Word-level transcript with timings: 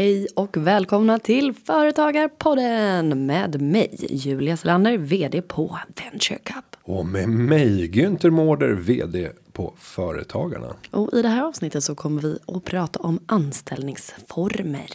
Hej 0.00 0.26
och 0.34 0.56
välkomna 0.56 1.18
till 1.18 1.54
Företagarpodden 1.54 3.26
med 3.26 3.60
mig 3.62 3.96
Julia 4.10 4.56
Selander, 4.56 4.98
vd 4.98 5.42
på 5.42 5.78
Venture 5.96 6.38
Cup. 6.38 6.76
Och 6.82 7.06
med 7.06 7.28
mig 7.28 7.90
Günther 7.90 8.30
Mårder, 8.30 8.68
vd 8.68 9.30
på 9.52 9.74
Företagarna. 9.78 10.74
Och 10.90 11.14
i 11.14 11.22
det 11.22 11.28
här 11.28 11.42
avsnittet 11.42 11.84
så 11.84 11.94
kommer 11.94 12.22
vi 12.22 12.38
att 12.46 12.64
prata 12.64 12.98
om 13.00 13.20
anställningsformer. 13.26 14.90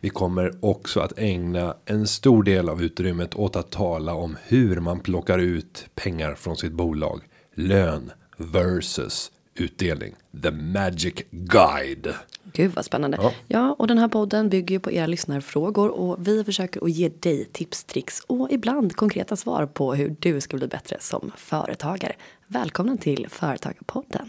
Vi 0.00 0.08
kommer 0.08 0.52
också 0.60 1.00
att 1.00 1.18
ägna 1.18 1.74
en 1.84 2.06
stor 2.06 2.42
del 2.42 2.68
av 2.68 2.82
utrymmet 2.82 3.34
åt 3.34 3.56
att 3.56 3.70
tala 3.70 4.14
om 4.14 4.36
hur 4.46 4.80
man 4.80 5.00
plockar 5.00 5.38
ut 5.38 5.86
pengar 5.94 6.34
från 6.34 6.56
sitt 6.56 6.72
bolag. 6.72 7.20
Lön 7.54 8.12
versus 8.36 9.30
utdelning. 9.54 10.14
The 10.42 10.50
magic 10.50 11.14
guide. 11.30 12.14
Gud 12.52 12.72
vad 12.74 12.84
spännande. 12.84 13.18
Ja. 13.20 13.32
ja. 13.48 13.76
och 13.78 13.86
den 13.86 13.98
här 13.98 14.08
podden 14.08 14.48
bygger 14.48 14.74
ju 14.74 14.80
på 14.80 14.92
era 14.92 15.06
lyssnarfrågor 15.06 15.88
och 15.88 16.28
vi 16.28 16.44
försöker 16.44 16.84
att 16.84 16.90
ge 16.90 17.08
dig 17.08 17.44
tips, 17.44 17.84
tricks 17.84 18.20
och 18.26 18.48
ibland 18.50 18.96
konkreta 18.96 19.36
svar 19.36 19.66
på 19.66 19.94
hur 19.94 20.16
du 20.18 20.40
ska 20.40 20.56
bli 20.56 20.66
bättre 20.66 20.96
som 21.00 21.32
företagare. 21.36 22.12
Välkomna 22.46 22.96
till 22.96 23.26
Företagarpodden. 23.28 24.28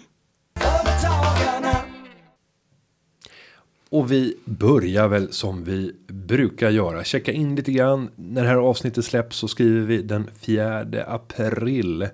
Och 3.89 4.12
vi 4.12 4.37
börjar 4.45 5.07
väl 5.07 5.34
som 5.34 5.63
vi 5.63 5.95
brukar 6.07 6.70
göra. 6.70 7.03
Checka 7.03 7.31
in 7.31 7.55
lite 7.55 7.71
grann. 7.71 8.09
När 8.15 8.41
det 8.41 8.48
här 8.48 8.55
avsnittet 8.55 9.05
släpps 9.05 9.37
så 9.37 9.48
skriver 9.48 9.81
vi 9.81 10.01
den 10.01 10.29
4 10.39 10.85
april. 11.07 12.07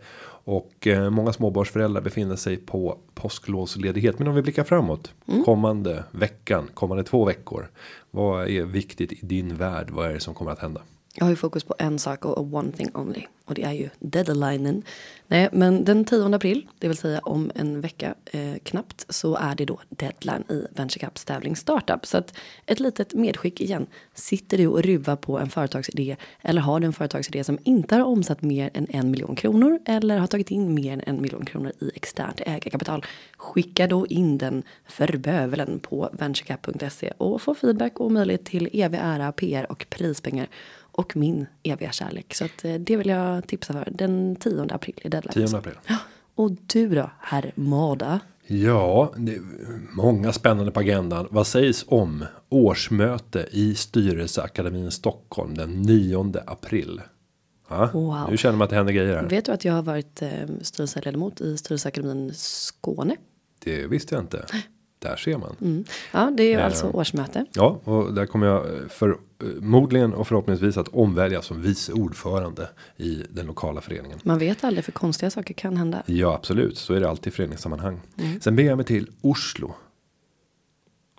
Och 0.44 0.88
eh, 0.88 1.10
många 1.10 1.34
småbarnsföräldrar 1.34 2.02
befinner 2.02 2.36
sig 2.36 2.58
på 2.58 2.98
påsklovsledighet. 3.14 4.20
Men 4.20 4.28
om 4.28 4.36
vi 4.36 4.42
blickar 4.42 4.64
framåt. 4.64 5.14
Mm. 5.28 5.44
Kommande 5.44 6.04
veckan, 6.12 6.70
kommande 6.74 7.04
två 7.04 7.26
veckor. 7.26 7.70
Vad 8.12 8.50
är 8.50 8.64
viktigt 8.64 9.12
i 9.12 9.20
din 9.22 9.56
värld? 9.56 9.90
Vad 9.90 10.10
är 10.10 10.14
det 10.14 10.20
som 10.20 10.34
kommer 10.34 10.52
att 10.52 10.60
hända? 10.60 10.82
Jag 11.16 11.26
har 11.26 11.30
ju 11.30 11.36
fokus 11.36 11.64
på 11.64 11.76
en 11.78 12.00
sak 12.00 12.26
och 12.26 12.54
one 12.54 12.72
thing 12.72 12.92
only. 12.94 13.26
Och 13.46 13.56
det 13.56 13.64
är 13.64 13.72
ju 13.72 13.90
deadlinen. 14.00 14.84
Nej, 15.28 15.50
men 15.52 15.86
den 15.86 16.06
10 16.06 16.36
april, 16.36 16.68
det 16.80 16.88
vill 16.88 16.98
säga 16.98 17.20
om 17.20 17.52
en 17.56 17.82
vecka 17.82 18.16
eh, 18.26 18.56
knappt, 18.64 19.06
så 19.10 19.36
är 19.36 19.56
det 19.56 19.66
då 19.66 19.80
deadline 19.90 20.44
i 20.50 20.66
VentureCaps 20.76 21.26
tävling 21.26 21.56
Startup. 21.56 22.06
Så 22.06 22.18
att 22.18 22.38
ett 22.66 22.80
litet 22.80 23.14
medskick 23.14 23.62
igen. 23.62 23.88
Sitter 24.14 24.58
du 24.58 24.68
och 24.68 24.84
ruvar 24.84 25.16
på 25.16 25.40
en 25.40 25.50
företagsidé 25.50 26.16
eller 26.42 26.62
har 26.62 26.80
du 26.80 26.86
en 26.86 26.94
företagsidé 26.94 27.44
som 27.44 27.58
inte 27.64 27.96
har 27.96 28.04
omsatt 28.04 28.42
mer 28.42 28.70
än 28.74 28.88
en 28.90 29.12
miljon 29.12 29.36
kronor 29.36 29.80
eller 29.86 30.18
har 30.18 30.28
tagit 30.28 30.52
in 30.52 30.74
mer 30.74 30.94
än 30.94 31.02
en 31.06 31.22
miljon 31.22 31.46
kronor 31.46 31.72
i 31.80 31.92
externt 31.96 32.42
ägarkapital. 32.46 33.06
Skicka 33.38 33.88
då 33.88 34.08
in 34.08 34.38
den 34.38 34.64
för 34.88 35.18
bövelen 35.18 35.80
på 35.80 36.10
VentureCap.se 36.14 37.12
och 37.18 37.42
få 37.42 37.56
feedback 37.56 38.00
och 38.00 38.12
möjlighet 38.12 38.46
till 38.46 38.70
evig 38.74 39.00
ära, 39.02 39.32
PR 39.32 39.72
och 39.72 39.86
prispengar 39.90 40.48
och 40.92 41.16
min 41.16 41.46
eviga 41.64 41.92
kärlek. 41.92 42.34
Så 42.34 42.46
att, 42.46 42.66
eh, 42.66 42.74
det 42.74 42.98
vill 42.98 43.08
jag 43.08 43.48
tipsa 43.48 43.74
för. 43.74 43.88
Den 43.92 44.36
10 44.36 44.68
april 44.70 45.00
är 45.04 45.10
deadline. 45.10 45.48
10 45.48 45.58
april. 45.58 45.74
Ja. 45.88 45.98
Och 46.36 46.52
du 46.52 46.90
då, 46.96 47.12
herr 47.20 47.52
Mada? 47.56 48.20
Ja, 48.48 49.14
det 49.18 49.36
är 49.36 49.42
många 49.96 50.34
spännande 50.34 50.72
på 50.72 50.80
agendan. 50.80 51.28
Vad 51.32 51.48
sägs 51.48 51.86
om 51.88 52.26
årsmöte 52.50 53.48
i 53.52 53.76
Styrelseakademin 53.76 54.92
Stockholm 54.92 55.54
den 55.56 55.82
9 55.82 56.34
april? 56.46 57.02
Ja, 57.70 57.90
wow. 57.94 58.28
Nu 58.30 58.38
känner 58.38 58.58
man 58.58 58.66
att 58.66 58.70
det 58.70 58.76
händer 58.76 58.94
grejer 58.94 59.16
här. 59.16 59.30
Vet 59.30 59.46
du 59.46 59.52
att 59.52 59.66
jag 59.66 59.74
har 59.74 59.82
varit 59.82 60.22
eh, 60.22 60.30
styrelseledamot 60.62 61.42
i 61.42 61.58
Styrelseakademin 61.58 62.32
Skåne? 62.34 63.16
Det 63.64 63.88
visste 63.88 64.16
jag 64.16 64.24
inte. 64.24 64.46
Där 65.02 65.16
ser 65.16 65.38
man. 65.38 65.56
Mm. 65.62 65.84
Ja, 66.12 66.32
det 66.38 66.44
är 66.44 66.48
ju 66.48 66.60
eh, 66.60 66.66
alltså 66.66 66.88
årsmöte. 66.88 67.46
Ja, 67.54 67.80
och 67.84 68.14
där 68.14 68.26
kommer 68.26 68.48
jag 68.48 68.66
förmodligen 68.90 70.14
och 70.14 70.28
förhoppningsvis 70.28 70.78
att 70.78 70.88
omväljas 70.88 71.46
som 71.46 71.62
vice 71.62 71.94
ordförande 71.94 72.70
i 72.98 73.24
den 73.30 73.46
lokala 73.46 73.82
föreningen. 73.82 74.20
Man 74.24 74.40
vet 74.40 74.64
aldrig 74.64 74.86
för 74.86 74.92
konstiga 74.92 75.30
saker 75.30 75.54
kan 75.54 75.78
hända. 75.78 76.04
Ja, 76.06 76.34
absolut. 76.34 76.78
Så 76.78 76.94
är 76.94 77.00
det 77.00 77.10
alltid 77.10 77.34
i 77.34 77.36
föreningssammanhang. 77.36 78.00
Mm. 78.18 78.42
Sen 78.42 78.56
ber 78.56 78.64
jag 78.64 78.78
mig 78.78 78.86
till 78.86 79.10
Oslo 79.22 79.76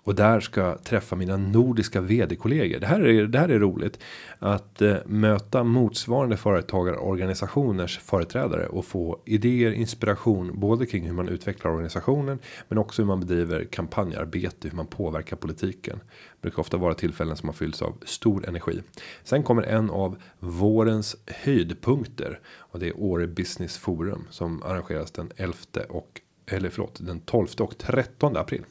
och 0.03 0.15
där 0.15 0.39
ska 0.39 0.77
träffa 0.77 1.15
mina 1.15 1.37
nordiska 1.37 2.01
vd-kollegor. 2.01 2.79
Det 2.79 2.87
här 2.87 2.99
är, 2.99 3.27
det 3.27 3.39
här 3.39 3.49
är 3.49 3.59
roligt. 3.59 3.99
Att 4.39 4.81
eh, 4.81 4.95
möta 5.05 5.63
motsvarande 5.63 6.37
företagarorganisationers 6.37 7.99
företrädare. 7.99 8.67
Och 8.67 8.85
få 8.85 9.19
idéer, 9.25 9.71
inspiration. 9.71 10.59
Både 10.59 10.85
kring 10.85 11.05
hur 11.05 11.13
man 11.13 11.29
utvecklar 11.29 11.71
organisationen. 11.71 12.39
Men 12.67 12.77
också 12.77 13.01
hur 13.01 13.07
man 13.07 13.19
bedriver 13.19 13.63
kampanjarbete. 13.63 14.67
Hur 14.67 14.75
man 14.75 14.87
påverkar 14.87 15.37
politiken. 15.37 15.99
Det 15.99 16.41
brukar 16.41 16.59
ofta 16.59 16.77
vara 16.77 16.93
tillfällen 16.93 17.37
som 17.37 17.49
har 17.49 17.53
fyllts 17.53 17.81
av 17.81 17.93
stor 18.05 18.47
energi. 18.47 18.81
Sen 19.23 19.43
kommer 19.43 19.63
en 19.63 19.89
av 19.89 20.17
vårens 20.39 21.15
höjdpunkter. 21.27 22.39
Och 22.57 22.79
det 22.79 22.87
är 22.87 22.99
Åre 22.99 23.27
Business 23.27 23.77
Forum. 23.77 24.27
Som 24.29 24.63
arrangeras 24.63 25.11
den 25.11 25.31
11 25.35 25.55
och 25.89 26.21
eller 26.45 26.69
förlåt, 26.69 26.99
den 27.01 27.19
12 27.19 27.47
och 27.59 27.77
13 27.77 28.37
april. 28.37 28.65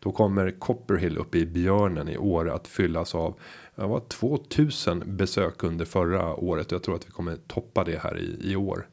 Då 0.00 0.12
kommer 0.12 0.50
Copperhill 0.50 1.18
uppe 1.18 1.38
i 1.38 1.46
Björnen 1.46 2.08
i 2.08 2.18
år 2.18 2.50
att 2.50 2.68
fyllas 2.68 3.14
av. 3.14 3.40
Det 3.74 3.86
var 3.86 4.00
2000 4.00 5.16
besök 5.16 5.62
under 5.62 5.84
förra 5.84 6.34
året. 6.34 6.72
Jag 6.72 6.82
tror 6.82 6.94
att 6.94 7.06
vi 7.06 7.10
kommer 7.10 7.36
toppa 7.36 7.84
det 7.84 7.98
här 7.98 8.18
i, 8.18 8.52
i 8.52 8.56
år. 8.56 8.88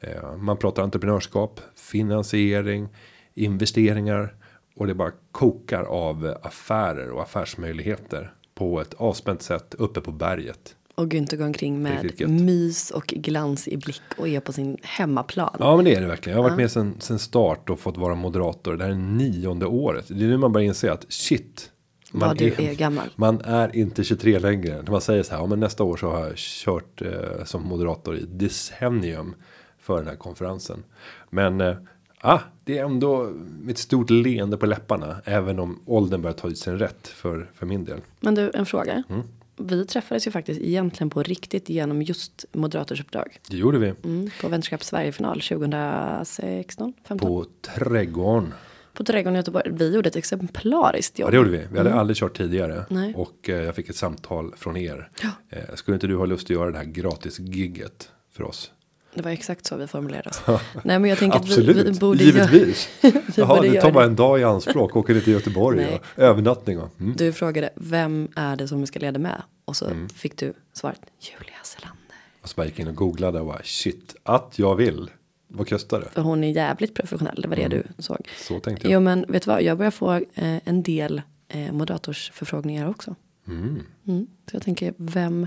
Eh, 0.00 0.36
man 0.36 0.56
pratar 0.56 0.82
entreprenörskap, 0.82 1.60
finansiering, 1.74 2.88
investeringar. 3.34 4.34
Och 4.74 4.86
det 4.86 4.94
bara 4.94 5.12
kokar 5.32 5.82
av 5.82 6.36
affärer 6.42 7.10
och 7.10 7.22
affärsmöjligheter. 7.22 8.32
På 8.54 8.80
ett 8.80 8.94
avspänt 8.94 9.42
sätt 9.42 9.74
uppe 9.78 10.00
på 10.00 10.12
berget. 10.12 10.76
Och 10.98 11.08
Günther 11.08 11.36
går 11.36 11.44
omkring 11.44 11.82
med 11.82 12.28
mys 12.28 12.90
och 12.90 13.06
glans 13.06 13.68
i 13.68 13.76
blick 13.76 14.02
och 14.16 14.28
är 14.28 14.40
på 14.40 14.52
sin 14.52 14.76
hemmaplan. 14.82 15.56
Ja 15.58 15.76
men 15.76 15.84
det 15.84 15.94
är 15.94 16.00
det 16.00 16.06
verkligen. 16.06 16.36
Jag 16.36 16.44
har 16.44 16.50
varit 16.50 16.58
ja. 16.58 16.62
med 16.62 16.70
sen, 16.70 16.94
sen 16.98 17.18
start 17.18 17.70
och 17.70 17.80
fått 17.80 17.96
vara 17.96 18.14
moderator. 18.14 18.76
Det 18.76 18.84
här 18.84 18.90
är 18.90 18.94
nionde 18.94 19.66
året. 19.66 20.04
Det 20.08 20.24
är 20.24 20.28
nu 20.28 20.36
man 20.36 20.52
börjar 20.52 20.66
inse 20.66 20.92
att 20.92 21.06
shit. 21.08 21.70
Man 22.12 22.28
Vad 22.28 22.42
är, 22.42 22.60
är, 22.60 22.74
gammal. 22.74 23.08
Man 23.16 23.40
är 23.44 23.76
inte 23.76 24.04
23 24.04 24.38
längre. 24.38 24.82
När 24.82 24.90
man 24.90 25.00
säger 25.00 25.22
så 25.22 25.30
här. 25.30 25.40
Ja, 25.40 25.46
men 25.46 25.60
nästa 25.60 25.84
år 25.84 25.96
så 25.96 26.10
har 26.10 26.26
jag 26.26 26.36
kört 26.36 27.02
eh, 27.02 27.44
som 27.44 27.62
moderator 27.62 28.16
i 28.16 28.24
decennium. 28.24 29.34
För 29.80 29.98
den 29.98 30.06
här 30.06 30.16
konferensen. 30.16 30.84
Men 31.30 31.60
eh, 31.60 31.76
ah, 32.20 32.40
det 32.64 32.78
är 32.78 32.84
ändå 32.84 33.30
ett 33.70 33.78
stort 33.78 34.10
leende 34.10 34.56
på 34.56 34.66
läpparna. 34.66 35.16
Även 35.24 35.58
om 35.58 35.80
åldern 35.86 36.22
börjar 36.22 36.36
ta 36.36 36.48
ut 36.48 36.58
sin 36.58 36.78
rätt 36.78 37.08
för, 37.08 37.50
för 37.54 37.66
min 37.66 37.84
del. 37.84 38.00
Men 38.20 38.34
du 38.34 38.50
en 38.54 38.66
fråga. 38.66 39.02
Mm 39.08 39.22
vi 39.58 39.86
träffades 39.86 40.26
ju 40.26 40.30
faktiskt 40.30 40.60
egentligen 40.60 41.10
på 41.10 41.22
riktigt 41.22 41.68
genom 41.68 42.02
just 42.02 42.44
moderatoruppdrag. 42.52 43.38
Det 43.50 43.56
gjorde 43.56 43.78
vi. 43.78 43.94
Mm, 44.04 44.30
på 44.40 44.48
Vänskap 44.48 44.84
Sverige-final 44.84 45.40
2016, 45.40 46.92
15. 47.08 47.28
På 47.28 47.46
Trädgården. 47.74 48.54
På 48.92 49.04
Trädgården 49.04 49.34
i 49.34 49.38
Göteborg. 49.38 49.70
Vi 49.70 49.94
gjorde 49.94 50.08
ett 50.08 50.16
exemplariskt 50.16 51.18
jobb. 51.18 51.26
Ja 51.26 51.30
det 51.30 51.36
gjorde 51.36 51.50
vi. 51.50 51.66
Vi 51.70 51.78
hade 51.78 51.90
mm. 51.90 52.00
aldrig 52.00 52.16
kört 52.16 52.36
tidigare. 52.36 52.84
Nej. 52.90 53.14
Och 53.14 53.48
eh, 53.48 53.56
jag 53.56 53.74
fick 53.74 53.88
ett 53.88 53.96
samtal 53.96 54.54
från 54.56 54.76
er. 54.76 55.10
Ja. 55.22 55.30
Eh, 55.48 55.74
skulle 55.74 55.94
inte 55.94 56.06
du 56.06 56.16
ha 56.16 56.26
lust 56.26 56.46
att 56.46 56.50
göra 56.50 56.70
det 56.70 56.78
här 56.78 56.84
gratis 56.84 57.38
gigget 57.38 58.10
för 58.32 58.44
oss? 58.44 58.70
Det 59.14 59.22
var 59.22 59.30
exakt 59.30 59.66
så 59.66 59.76
vi 59.76 59.86
formulerade 59.86 60.28
oss. 60.28 60.42
Nej 60.84 60.98
men 60.98 61.10
jag 61.10 61.18
tänker 61.18 61.38
att 61.38 61.48
vi, 61.48 61.72
vi 61.72 61.92
borde 61.92 62.24
Givetvis. 62.24 62.88
vi 63.02 63.12
Jaha, 63.36 63.62
det 63.62 63.80
tar 63.80 63.92
bara 63.92 64.04
en 64.04 64.16
dag 64.16 64.40
i 64.40 64.44
anspråk. 64.44 64.96
Åker 64.96 65.14
ni 65.14 65.20
till 65.20 65.32
Göteborg 65.32 65.76
Nej. 65.76 65.94
och 65.94 66.22
övernattning. 66.22 66.78
Och, 66.78 67.00
mm. 67.00 67.14
Du 67.16 67.32
frågade 67.32 67.70
vem 67.74 68.28
är 68.36 68.56
det 68.56 68.68
som 68.68 68.80
vi 68.80 68.86
ska 68.86 68.98
leda 68.98 69.18
med? 69.18 69.42
Och 69.64 69.76
så 69.76 69.86
mm. 69.86 70.08
fick 70.08 70.36
du 70.36 70.52
svaret 70.72 71.00
Julia 71.20 71.56
Selander. 71.62 72.16
Och 72.42 72.48
så 72.48 72.54
bara 72.56 72.66
gick 72.66 72.78
in 72.78 72.88
och 72.88 72.94
googlade 72.94 73.40
och 73.40 73.46
bara 73.46 73.62
shit 73.64 74.16
att 74.22 74.58
jag 74.58 74.74
vill. 74.74 75.10
Vad 75.48 75.68
kostar 75.68 76.00
det? 76.00 76.08
För 76.08 76.22
hon 76.22 76.44
är 76.44 76.50
jävligt 76.50 76.94
professionell. 76.94 77.42
Det 77.42 77.48
var 77.48 77.56
det 77.56 77.62
mm. 77.62 77.82
du 77.96 78.02
såg. 78.02 78.28
Så 78.48 78.60
tänkte 78.60 78.86
jag. 78.88 78.94
Jo 78.94 79.00
men 79.00 79.24
vet 79.28 79.42
du 79.42 79.50
vad? 79.50 79.62
Jag 79.62 79.78
börjar 79.78 79.90
få 79.90 80.12
eh, 80.14 80.22
en 80.64 80.82
del 80.82 81.22
eh, 81.48 81.72
moderatorsförfrågningar 81.72 82.88
också. 82.88 83.14
Mm. 83.48 83.82
Mm. 84.06 84.26
Så 84.50 84.56
jag 84.56 84.62
tänker 84.62 84.94
vem 84.96 85.46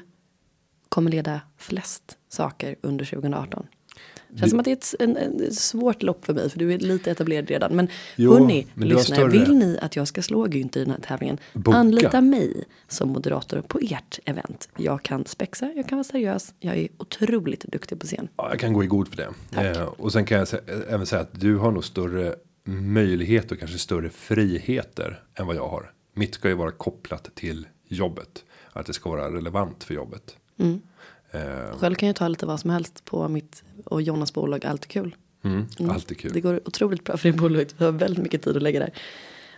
kommer 0.91 1.11
leda 1.11 1.41
flest 1.57 2.17
saker 2.29 2.75
under 2.81 3.05
2018? 3.05 3.65
Känns 4.35 4.49
som 4.49 4.59
att 4.59 4.65
det 4.65 4.71
är 4.71 4.75
ett, 4.75 4.95
en, 4.99 5.17
en 5.17 5.53
svårt 5.53 6.03
lopp 6.03 6.25
för 6.25 6.33
mig 6.33 6.49
för 6.49 6.59
du 6.59 6.73
är 6.73 6.77
lite 6.77 7.11
etablerad 7.11 7.47
redan. 7.47 7.75
Men 7.75 7.87
jo, 8.15 8.33
hörni, 8.33 8.67
men 8.73 8.87
lyssnare, 8.87 9.27
vill 9.27 9.55
ni 9.55 9.77
att 9.81 9.95
jag 9.95 10.07
ska 10.07 10.21
slå 10.21 10.47
Günther 10.47 10.77
i 10.77 10.83
den 10.83 10.91
här 10.91 10.99
tävlingen? 10.99 11.37
Boka. 11.53 11.77
Anlita 11.77 12.21
mig 12.21 12.63
som 12.87 13.09
moderator 13.09 13.61
på 13.61 13.79
ert 13.79 14.19
event. 14.25 14.69
Jag 14.77 15.03
kan 15.03 15.25
spexa, 15.25 15.71
jag 15.75 15.87
kan 15.87 15.97
vara 15.97 16.03
seriös, 16.03 16.53
jag 16.59 16.77
är 16.77 16.87
otroligt 16.97 17.63
duktig 17.63 17.99
på 17.99 18.07
scen. 18.07 18.27
Ja, 18.37 18.49
jag 18.49 18.59
kan 18.59 18.73
gå 18.73 18.83
i 18.83 18.87
god 18.87 19.07
för 19.07 19.17
det. 19.17 19.77
Eh, 19.77 19.83
och 19.83 20.11
sen 20.11 20.25
kan 20.25 20.37
jag 20.37 20.47
även 20.89 21.05
säga 21.05 21.21
att 21.21 21.39
du 21.39 21.57
har 21.57 21.71
nog 21.71 21.83
större 21.83 22.35
möjlighet 22.63 23.51
och 23.51 23.59
kanske 23.59 23.77
större 23.77 24.09
friheter 24.09 25.23
än 25.35 25.47
vad 25.47 25.55
jag 25.55 25.67
har. 25.67 25.91
Mitt 26.13 26.35
ska 26.35 26.49
ju 26.49 26.55
vara 26.55 26.71
kopplat 26.71 27.35
till 27.35 27.67
jobbet. 27.87 28.43
Att 28.73 28.85
det 28.85 28.93
ska 28.93 29.09
vara 29.09 29.35
relevant 29.35 29.83
för 29.83 29.93
jobbet. 29.93 30.37
Mm. 30.61 30.81
Eh. 31.31 31.77
Själv 31.77 31.95
kan 31.95 32.07
jag 32.07 32.15
ta 32.15 32.27
lite 32.27 32.45
vad 32.45 32.59
som 32.59 32.69
helst 32.69 33.05
på 33.05 33.27
mitt 33.27 33.63
och 33.85 34.01
Jonas 34.01 34.33
bolag 34.33 34.65
Allt 34.65 34.83
är 34.83 34.89
kul. 34.89 35.15
Mm, 35.43 35.65
mm. 35.79 35.91
Alltid 35.91 36.19
kul. 36.19 36.31
Det 36.33 36.41
går 36.41 36.59
otroligt 36.65 37.03
bra 37.03 37.17
för 37.17 37.31
det 37.31 37.37
bolaget. 37.37 37.75
Vi 37.77 37.85
har 37.85 37.91
väldigt 37.91 38.23
mycket 38.23 38.41
tid 38.41 38.57
att 38.57 38.63
lägga 38.63 38.79
där. 38.79 38.93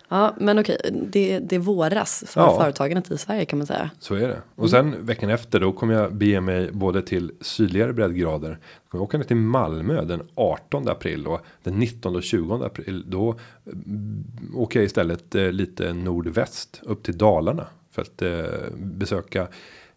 Ja, 0.09 0.35
men 0.39 0.59
okej, 0.59 0.77
det, 1.09 1.39
det 1.39 1.57
våras 1.57 2.23
för 2.27 2.41
Ja. 2.41 2.59
företagandet 2.59 3.11
i 3.11 3.17
Sverige 3.17 3.45
kan 3.45 3.59
man 3.59 3.67
säga. 3.67 3.89
Så 3.99 4.15
är 4.15 4.27
det. 4.27 4.41
Och 4.55 4.69
sen 4.69 5.05
veckan 5.05 5.29
efter 5.29 5.59
då 5.59 5.71
kommer 5.71 5.93
jag 5.93 6.15
bege 6.15 6.41
mig 6.41 6.71
både 6.71 7.01
till 7.01 7.31
sydligare 7.41 7.93
breddgrader. 7.93 8.49
Jag 8.49 8.89
kommer 8.89 9.03
åka 9.03 9.17
ner 9.17 9.25
till 9.25 9.35
Malmö 9.35 10.03
den 10.03 10.21
18 10.35 10.87
april 10.89 11.27
och 11.27 11.45
den 11.63 11.79
19 11.79 12.15
och 12.15 12.23
20 12.23 12.53
april. 12.65 13.03
Då 13.07 13.35
mm, 13.65 14.25
åker 14.55 14.79
jag 14.79 14.85
istället 14.85 15.35
eh, 15.35 15.51
lite 15.51 15.93
nordväst 15.93 16.81
upp 16.83 17.03
till 17.03 17.17
Dalarna. 17.17 17.65
För 17.91 18.01
att 18.01 18.21
eh, 18.21 18.69
besöka 18.77 19.47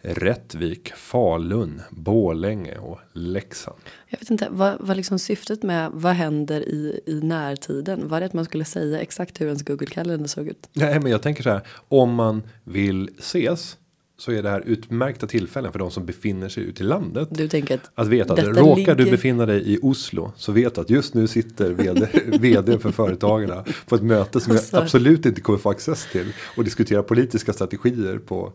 Rättvik, 0.09 0.93
Falun, 0.97 1.83
Borlänge 1.91 2.79
och 2.79 2.99
Leksand. 3.13 3.77
Jag 4.09 4.19
vet 4.19 4.31
inte, 4.31 4.49
vad 4.51 4.77
vad 4.81 4.97
liksom 4.97 5.19
syftet 5.19 5.63
med 5.63 5.91
vad 5.95 6.13
händer 6.13 6.61
i, 6.61 7.01
i 7.07 7.21
närtiden? 7.23 8.09
Var 8.09 8.21
det 8.21 8.27
att 8.27 8.33
man 8.33 8.45
skulle 8.45 8.65
säga 8.65 9.01
exakt 9.01 9.41
hur 9.41 9.47
ens 9.47 9.63
Google-kalender 9.63 10.27
såg 10.29 10.47
ut? 10.49 10.69
Nej, 10.73 11.01
men 11.01 11.11
jag 11.13 11.23
tänker 11.23 11.43
så 11.43 11.51
här. 11.51 11.61
Om 11.89 12.15
man 12.15 12.43
vill 12.65 13.11
ses 13.19 13.77
så 14.19 14.33
är 14.33 14.43
det 14.43 14.51
här 14.51 14.63
utmärkta 14.67 15.27
tillfällen 15.27 15.73
för 15.73 15.79
de 15.79 15.91
som 15.91 16.07
befinner 16.07 16.49
sig 16.49 16.63
ute 16.65 16.83
i 16.83 16.87
landet. 16.87 17.29
Du 17.31 17.49
tänker 17.49 17.75
att 17.75 17.91
Att 17.95 18.09
veta 18.09 18.33
att 18.33 18.39
råkar 18.45 18.95
du 18.95 19.05
ligger- 19.05 19.11
befinna 19.11 19.47
dig 19.47 19.73
i 19.75 19.79
Oslo 19.83 20.33
så 20.37 20.53
vet 20.53 20.79
att 20.79 20.91
just 20.91 21.15
nu 21.15 21.27
sitter 21.27 21.71
vd, 21.73 22.09
vd 22.39 22.79
för 22.79 22.91
företagarna 22.93 23.65
på 23.87 23.95
ett 23.95 24.03
möte 24.03 24.41
som 24.41 24.53
Alltså. 24.53 24.77
jag 24.77 24.83
absolut 24.83 25.27
inte 25.27 25.41
kommer 25.41 25.59
få 25.59 25.71
access 25.71 26.09
till 26.13 26.33
och 26.57 26.65
diskutera 26.65 27.03
politiska 27.03 27.53
strategier 27.53 28.19
på 28.19 28.53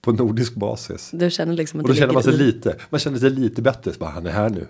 på 0.00 0.12
nordisk 0.12 0.54
basis. 0.54 1.10
du 1.12 1.30
känner 1.30 1.52
liksom 1.54 1.80
att 1.80 1.84
Och 1.84 1.88
då 1.88 1.94
känner 1.94 2.14
man 2.14 2.22
sig 2.22 2.34
i, 2.34 2.36
lite, 2.36 2.76
man 2.90 3.00
känner 3.00 3.18
sig 3.18 3.30
lite 3.30 3.62
bättre, 3.62 3.92
så 3.92 3.98
bara 3.98 4.10
han 4.10 4.26
är 4.26 4.30
här 4.30 4.50
nu. 4.50 4.66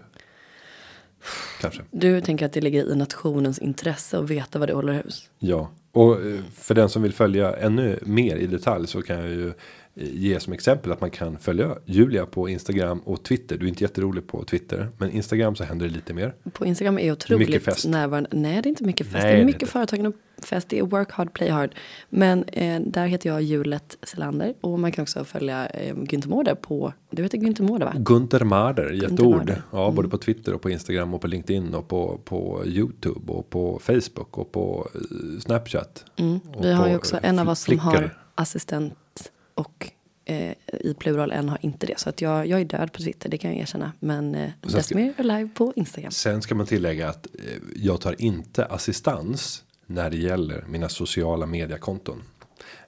Kanske. 1.61 1.82
Du 1.91 2.21
tänker 2.21 2.47
att 2.47 2.53
det 2.53 2.61
ligger 2.61 2.93
i 2.93 2.97
nationens 2.97 3.59
intresse 3.59 4.19
att 4.19 4.31
veta 4.31 4.59
vad 4.59 4.69
det 4.69 4.75
håller 4.75 4.93
hus. 4.93 5.31
Ja, 5.38 5.71
och 5.93 6.27
eh, 6.27 6.41
för 6.55 6.75
den 6.75 6.88
som 6.88 7.03
vill 7.03 7.12
följa 7.12 7.56
ännu 7.56 7.99
mer 8.03 8.37
i 8.37 8.47
detalj 8.47 8.87
så 8.87 9.03
kan 9.03 9.17
jag 9.19 9.29
ju 9.29 9.49
eh, 9.49 9.53
ge 9.94 10.41
som 10.41 10.53
exempel 10.53 10.93
att 10.93 11.00
man 11.00 11.11
kan 11.11 11.38
följa 11.38 11.76
Julia 11.85 12.26
på 12.26 12.49
Instagram 12.49 12.99
och 12.99 13.23
Twitter. 13.23 13.56
Du 13.59 13.65
är 13.65 13.69
inte 13.69 13.85
jätterolig 13.85 14.26
på 14.26 14.44
Twitter, 14.44 14.88
men 14.99 15.11
Instagram 15.11 15.56
så 15.56 15.65
händer 15.65 15.87
det 15.87 15.93
lite 15.94 16.15
mer. 16.15 16.35
På 16.53 16.67
Instagram 16.67 16.99
är 16.99 17.12
otroligt 17.12 17.49
Mycket 17.49 17.65
fest. 17.65 17.88
närvarande. 17.88 18.29
Nej, 18.33 18.62
det 18.62 18.67
är 18.67 18.71
inte 18.71 18.85
mycket 18.85 19.06
fest. 19.06 19.23
Nej, 19.23 19.35
det 19.35 19.41
är 19.41 19.44
mycket 19.44 19.69
företagande 19.69 20.09
och 20.09 20.15
fest. 20.44 20.69
Det 20.69 20.78
är 20.78 20.82
work 20.82 21.12
hard, 21.12 21.32
play 21.32 21.48
hard. 21.48 21.75
Men 22.08 22.44
eh, 22.44 22.81
där 22.81 23.06
heter 23.06 23.28
jag 23.28 23.42
Julet 23.42 23.96
Selander. 24.02 24.54
Och 24.60 24.78
man 24.78 24.92
kan 24.92 25.02
också 25.02 25.25
följa 25.25 25.66
eh, 25.66 25.94
Günther 25.94 26.28
Mårder 26.28 26.54
på, 26.54 26.92
du 27.10 27.22
heter 27.22 27.38
Günther 27.38 27.62
Mårder 27.62 27.87
va? 27.87 27.94
Gunther 27.96 28.44
Marder, 28.44 28.90
jätteord. 28.90 29.54
Ja, 29.72 29.90
både 29.90 30.08
på 30.08 30.19
Twitter 30.19 30.54
och 30.54 30.62
på 30.62 30.70
Instagram 30.70 31.14
och 31.14 31.20
på 31.20 31.26
LinkedIn 31.26 31.75
och 31.75 31.88
på, 31.88 32.20
på 32.25 32.62
YouTube 32.66 33.32
och 33.32 33.50
på 33.50 33.78
Facebook 33.82 34.38
och 34.38 34.52
på 34.52 34.88
eh, 34.94 35.40
Snapchat. 35.40 36.04
Mm. 36.16 36.40
Vi 36.60 36.72
har 36.72 36.88
ju 36.88 36.96
också 36.96 37.16
eh, 37.16 37.28
en 37.28 37.38
av 37.38 37.48
oss 37.48 37.60
som 37.60 37.78
har 37.78 38.16
assistent 38.34 39.32
och 39.54 39.90
eh, 40.25 40.54
i 40.81 40.94
plural 40.98 41.32
en 41.32 41.48
har 41.48 41.58
inte 41.60 41.87
det. 41.87 41.98
Så 41.98 42.08
att 42.08 42.20
jag, 42.20 42.46
jag 42.46 42.60
är 42.60 42.64
död 42.64 42.92
på 42.92 43.02
Twitter, 43.02 43.28
det 43.28 43.38
kan 43.38 43.50
jag 43.50 43.60
erkänna. 43.60 43.92
Men 44.00 44.34
eh, 44.34 44.50
Desimir 44.60 45.14
är 45.16 45.22
live 45.25 45.48
på 45.54 45.72
Instagram. 45.76 46.10
Sen 46.10 46.42
ska 46.42 46.54
man 46.54 46.66
tillägga 46.66 47.08
att 47.08 47.26
eh, 47.26 47.62
jag 47.76 48.00
tar 48.00 48.22
inte 48.22 48.64
assistans 48.64 49.64
när 49.90 50.10
det 50.10 50.16
gäller 50.16 50.64
mina 50.69 50.88
sociala 50.88 51.46
mediekonton. 51.46 52.22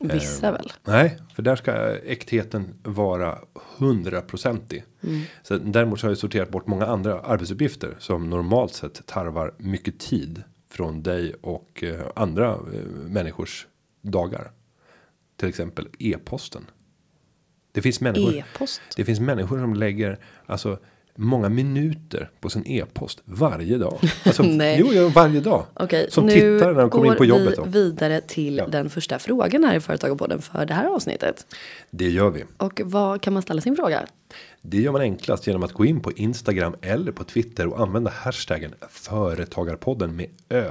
Vissa 0.00 0.46
Eh, 0.46 0.52
väl? 0.52 0.72
Nej, 0.84 1.18
för 1.34 1.42
där 1.42 1.56
ska 1.56 1.96
äktheten 1.96 2.74
vara 2.82 3.38
hundraprocentig. 3.78 4.84
Mm. 5.02 5.22
Så 5.42 5.58
däremot 5.58 6.00
så 6.00 6.06
har 6.06 6.10
jag 6.10 6.18
sorterat 6.18 6.50
bort 6.50 6.66
många 6.66 6.86
andra 6.86 7.20
arbetsuppgifter 7.20 7.96
som 7.98 8.30
normalt 8.30 8.74
sett 8.74 9.06
tarvar 9.06 9.54
mycket 9.58 9.98
tid 9.98 10.42
från 10.70 11.02
dig 11.02 11.34
och 11.34 11.84
eh, 11.84 12.06
andra 12.16 12.50
eh, 12.50 12.86
människors 13.06 13.66
dagar. 14.02 14.50
Till 15.36 15.48
exempel 15.48 15.88
e-posten. 15.98 16.66
Det 17.72 17.82
finns 17.82 18.00
människor. 18.00 18.34
E-post. 18.34 18.80
Det 18.96 19.04
finns 19.04 19.20
människor 19.20 19.58
som 19.58 19.74
lägger 19.74 20.18
alltså 20.46 20.78
många 21.16 21.48
minuter 21.48 22.30
på 22.40 22.50
sin 22.50 22.62
e-post 22.66 23.22
varje 23.24 23.78
dag. 23.78 23.98
Alltså, 24.24 24.42
Nej. 24.46 24.76
Jo, 24.80 24.88
jo, 24.92 25.08
varje 25.08 25.40
dag. 25.40 25.64
Okej, 25.74 26.06
Som 26.10 26.26
nu 26.26 26.32
tittar 26.32 26.72
när 26.72 26.80
de 26.80 26.90
kommer 26.90 27.06
in 27.10 27.16
på 27.16 27.24
jobbet. 27.24 27.56
går 27.56 27.64
Då. 27.64 27.70
vi 27.70 27.70
vidare 27.70 28.20
till 28.20 28.56
Ja. 28.56 28.66
den 28.66 28.90
första 28.90 29.18
frågan 29.18 29.64
här 29.64 29.76
i 29.76 29.80
Företagarpodden 29.80 30.42
för 30.42 30.66
det 30.66 30.74
här 30.74 30.86
avsnittet. 30.86 31.46
Det 31.90 32.08
gör 32.10 32.30
vi. 32.30 32.44
Och 32.56 32.80
vad 32.84 33.20
kan 33.22 33.32
man 33.32 33.42
ställa 33.42 33.60
sin 33.60 33.76
fråga? 33.76 34.06
Det 34.62 34.80
gör 34.80 34.92
man 34.92 35.00
enklast 35.00 35.46
genom 35.46 35.62
att 35.62 35.72
gå 35.72 35.84
in 35.84 36.00
på 36.00 36.12
Instagram 36.12 36.74
eller 36.82 37.12
på 37.12 37.24
Twitter 37.24 37.66
och 37.66 37.80
använda 37.80 38.10
hashtaggen 38.10 38.74
företagarpodden 38.90 40.16
med 40.16 40.26
ö. 40.48 40.70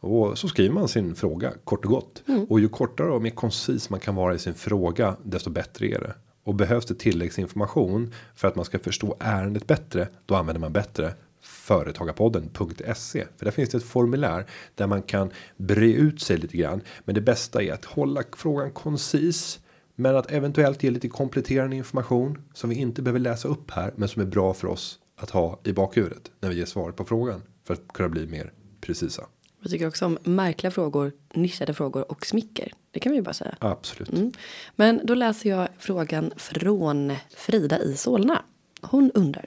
Och 0.00 0.38
så 0.38 0.48
skriver 0.48 0.74
man 0.74 0.88
sin 0.88 1.14
fråga 1.14 1.52
kort 1.64 1.84
och 1.84 1.90
gott. 1.90 2.22
Och 2.48 2.60
ju 2.60 2.68
kortare 2.68 3.10
och 3.10 3.22
mer 3.22 3.30
koncis 3.30 3.90
man 3.90 4.00
kan 4.00 4.14
vara 4.14 4.34
i 4.34 4.38
sin 4.38 4.54
fråga 4.54 5.16
desto 5.24 5.50
bättre 5.50 5.86
är 5.86 6.00
det. 6.00 6.14
Och 6.48 6.54
behövs 6.54 6.86
det 6.86 6.94
tilläggsinformation 6.94 8.14
för 8.34 8.48
att 8.48 8.56
man 8.56 8.64
ska 8.64 8.78
förstå 8.78 9.16
ärendet 9.20 9.66
bättre 9.66 10.08
då 10.26 10.34
använder 10.34 10.60
man 10.60 10.72
bättre 10.72 11.14
företagarpodden.se 11.40 13.24
för 13.36 13.44
där 13.44 13.50
finns 13.50 13.70
det 13.70 13.76
ett 13.76 13.84
formulär 13.84 14.46
där 14.74 14.86
man 14.86 15.02
kan 15.02 15.30
bre 15.56 15.92
ut 15.92 16.20
sig 16.20 16.36
lite 16.36 16.56
grann. 16.56 16.80
Men 17.04 17.14
det 17.14 17.20
bästa 17.20 17.62
är 17.62 17.72
att 17.72 17.84
hålla 17.84 18.22
frågan 18.36 18.70
koncis 18.70 19.60
men 19.94 20.16
att 20.16 20.30
eventuellt 20.30 20.82
ge 20.82 20.90
lite 20.90 21.08
kompletterande 21.08 21.76
information 21.76 22.38
som 22.54 22.70
vi 22.70 22.76
inte 22.76 23.02
behöver 23.02 23.20
läsa 23.20 23.48
upp 23.48 23.70
här, 23.70 23.92
men 23.96 24.08
som 24.08 24.22
är 24.22 24.26
bra 24.26 24.54
för 24.54 24.68
oss 24.68 24.98
att 25.16 25.30
ha 25.30 25.60
i 25.64 25.72
bakhuvudet 25.72 26.30
när 26.40 26.48
vi 26.48 26.56
ger 26.56 26.66
svar 26.66 26.92
på 26.92 27.04
frågan 27.04 27.42
för 27.64 27.74
att 27.74 27.88
kunna 27.88 28.08
bli 28.08 28.26
mer 28.26 28.52
precisa. 28.80 29.26
Vi 29.60 29.70
tycker 29.70 29.88
också 29.88 30.06
om 30.06 30.18
märkliga 30.22 30.70
frågor, 30.70 31.12
nischade 31.34 31.74
frågor 31.74 32.10
och 32.10 32.26
smicker. 32.26 32.72
Det 32.90 33.00
kan 33.00 33.12
vi 33.12 33.18
ju 33.18 33.22
bara 33.22 33.32
säga. 33.32 33.56
Absolut. 33.58 34.12
Mm. 34.12 34.32
Men 34.76 35.00
då 35.04 35.14
läser 35.14 35.50
jag 35.50 35.68
frågan 35.78 36.32
från 36.36 37.12
Frida 37.36 37.78
i 37.82 37.96
Solna. 37.96 38.42
Hon 38.80 39.10
undrar, 39.14 39.46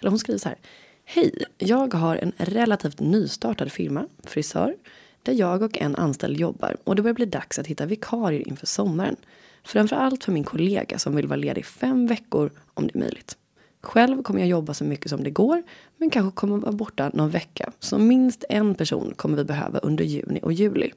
eller 0.00 0.10
hon 0.10 0.18
skriver 0.18 0.38
så 0.38 0.48
här. 0.48 0.58
Hej, 1.04 1.44
jag 1.58 1.94
har 1.94 2.16
en 2.16 2.32
relativt 2.36 3.00
nystartad 3.00 3.72
firma, 3.72 4.08
frisör, 4.24 4.74
där 5.22 5.32
jag 5.32 5.62
och 5.62 5.78
en 5.78 5.96
anställd 5.96 6.36
jobbar 6.36 6.76
och 6.84 6.96
det 6.96 7.02
börjar 7.02 7.14
bli 7.14 7.26
dags 7.26 7.58
att 7.58 7.66
hitta 7.66 7.86
vikarier 7.86 8.48
inför 8.48 8.66
sommaren. 8.66 9.16
Framförallt 9.64 10.24
för 10.24 10.32
min 10.32 10.44
kollega 10.44 10.98
som 10.98 11.16
vill 11.16 11.26
vara 11.26 11.36
ledig 11.36 11.66
fem 11.66 12.06
veckor 12.06 12.50
om 12.74 12.86
det 12.86 12.94
är 12.94 12.98
möjligt. 12.98 13.36
Själv 13.82 14.22
kommer 14.22 14.40
jag 14.40 14.48
jobba 14.48 14.74
så 14.74 14.84
mycket 14.84 15.10
som 15.10 15.24
det 15.24 15.30
går, 15.30 15.62
men 15.96 16.10
kanske 16.10 16.36
kommer 16.36 16.58
vara 16.58 16.72
borta 16.72 17.10
någon 17.14 17.30
vecka. 17.30 17.72
Så 17.78 17.98
minst 17.98 18.44
en 18.48 18.74
person 18.74 19.12
kommer 19.16 19.36
vi 19.36 19.44
behöva 19.44 19.78
under 19.78 20.04
juni 20.04 20.40
och 20.42 20.52
juli. 20.52 20.92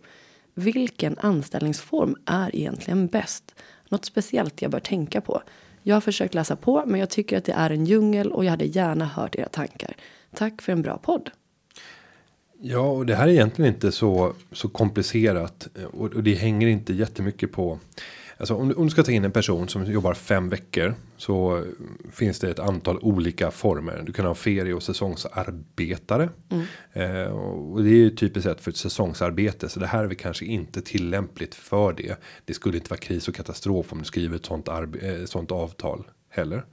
Vilken 0.54 1.18
anställningsform 1.20 2.16
är 2.26 2.56
egentligen 2.56 3.08
bäst? 3.08 3.56
Något 3.90 4.06
speciellt 4.06 4.62
jag 4.62 4.72
bör 4.72 4.80
tänka 4.80 5.22
på? 5.22 5.42
Jag 5.84 5.96
har 5.96 6.02
försökt 6.02 6.34
läsa 6.34 6.56
på, 6.56 6.84
men 6.86 7.00
jag 7.00 7.10
tycker 7.10 7.38
att 7.38 7.46
det 7.46 7.52
är 7.52 7.70
en 7.70 7.86
djungel 7.86 8.32
och 8.32 8.46
jag 8.46 8.52
hade 8.52 8.66
gärna 8.66 9.06
hört 9.06 9.36
era 9.36 9.50
tankar. 9.50 9.96
Tack 10.34 10.62
för 10.62 10.72
en 10.72 10.82
bra 10.82 10.98
podd. 10.98 11.30
Ja, 12.62 12.80
och 12.80 13.06
det 13.06 13.16
här 13.16 13.28
är 13.28 13.32
egentligen 13.32 13.74
inte 13.74 13.92
så, 13.92 14.34
så 14.52 14.70
komplicerat 14.70 15.68
eh, 15.76 15.84
och, 15.84 16.14
och 16.14 16.24
det 16.24 16.34
hänger 16.34 16.68
inte 16.68 16.94
jättemycket 16.94 17.52
på. 17.52 17.80
Alltså 18.38 18.56
om 18.56 18.68
du, 18.68 18.76
om 18.76 18.84
du 18.84 18.90
ska 18.90 19.04
ta 19.04 19.12
in 19.12 19.26
en 19.26 19.32
person 19.32 19.68
som 19.68 19.86
jobbar 19.86 20.14
fem 20.14 20.50
veckor 20.50 20.96
så 21.18 21.64
finns 22.12 22.40
det 22.40 22.50
ett 22.50 22.60
antal 22.60 23.00
olika 23.02 23.52
former. 23.52 24.04
Du 24.06 24.14
kan 24.14 24.26
ha 24.26 24.36
ferie 24.36 24.74
och 24.74 24.84
säsongsarbetare. 24.84 26.30
Eh, 26.94 27.32
och 27.32 27.84
det 27.84 27.90
är 27.90 27.96
ju 27.96 28.10
typiskt 28.10 28.50
sett 28.50 28.62
för 28.62 28.72
ett 28.72 28.78
säsongsarbete 28.78 29.70
så 29.70 29.80
det 29.80 29.88
här 29.88 30.04
är 30.04 30.08
väl 30.08 30.18
kanske 30.18 30.46
inte 30.46 30.82
tillämpligt 30.82 31.56
för 31.56 31.94
det. 31.94 32.16
Det 32.46 32.54
skulle 32.54 32.78
inte 32.78 32.90
vara 32.90 33.00
kris 33.00 33.28
och 33.28 33.36
katastrof 33.36 33.92
om 33.92 34.00
du 34.00 34.06
skriver 34.06 34.36
ett 34.36 34.46
sånt, 34.46 34.68
eh, 34.68 35.26
sånt 35.26 35.52
avtal 35.52 36.04
heller. 36.30 36.66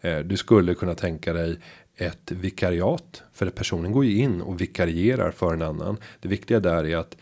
Eh, 0.00 0.18
du 0.18 0.36
skulle 0.36 0.74
kunna 0.74 0.94
tänka 0.94 1.32
dig 1.32 1.58
ett 1.96 2.30
vikariat 2.30 3.22
för 3.32 3.46
att 3.46 3.54
personen 3.54 3.92
går 3.92 4.04
ju 4.04 4.16
in 4.16 4.40
och 4.40 4.60
vikarierar 4.60 5.30
för 5.30 5.52
en 5.54 5.62
annan. 5.62 5.96
Det 6.20 6.28
viktiga 6.28 6.60
där 6.60 6.84
är 6.84 6.96
att 6.96 7.16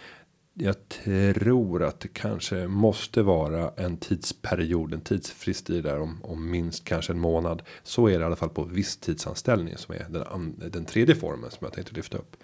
jag 0.54 0.88
tror 0.88 1.83
att 1.83 2.00
det 2.00 2.09
kanske 2.09 2.66
måste 2.66 3.23
vara 3.23 3.71
en 3.76 3.97
tidsperiod, 3.97 4.95
en 4.95 5.00
tidsfrist 5.00 5.71
i 5.71 5.80
där 5.80 6.00
om, 6.00 6.19
om 6.23 6.50
minst 6.50 6.85
kanske 6.85 7.12
en 7.12 7.19
månad. 7.19 7.62
Så 7.83 8.07
är 8.07 8.19
det 8.19 8.23
i 8.23 8.25
alla 8.25 8.37
fall 8.37 8.49
på 8.49 8.64
visstidsanställning 8.64 9.76
som 9.76 9.95
är 9.95 10.07
den, 10.09 10.71
den 10.71 10.85
tredje 10.85 11.14
formen 11.14 11.50
som 11.50 11.59
jag 11.61 11.73
tänkte 11.73 11.95
lyfta 11.95 12.19
upp. 12.19 12.37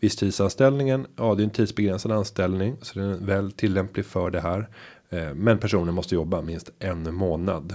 Visstidsanställningen, 0.00 1.06
ja 1.16 1.34
det 1.34 1.42
är 1.42 1.44
en 1.44 1.50
tidsbegränsad 1.50 2.12
anställning 2.12 2.76
så 2.82 2.98
den 2.98 3.10
är 3.10 3.26
väl 3.26 3.52
tillämplig 3.52 4.06
för 4.06 4.30
det 4.30 4.40
här. 4.40 4.68
Eh, 5.10 5.34
Men 5.34 5.58
personen 5.58 5.94
måste 5.94 6.14
jobba 6.14 6.42
minst 6.42 6.70
en 6.78 7.14
månad. 7.14 7.74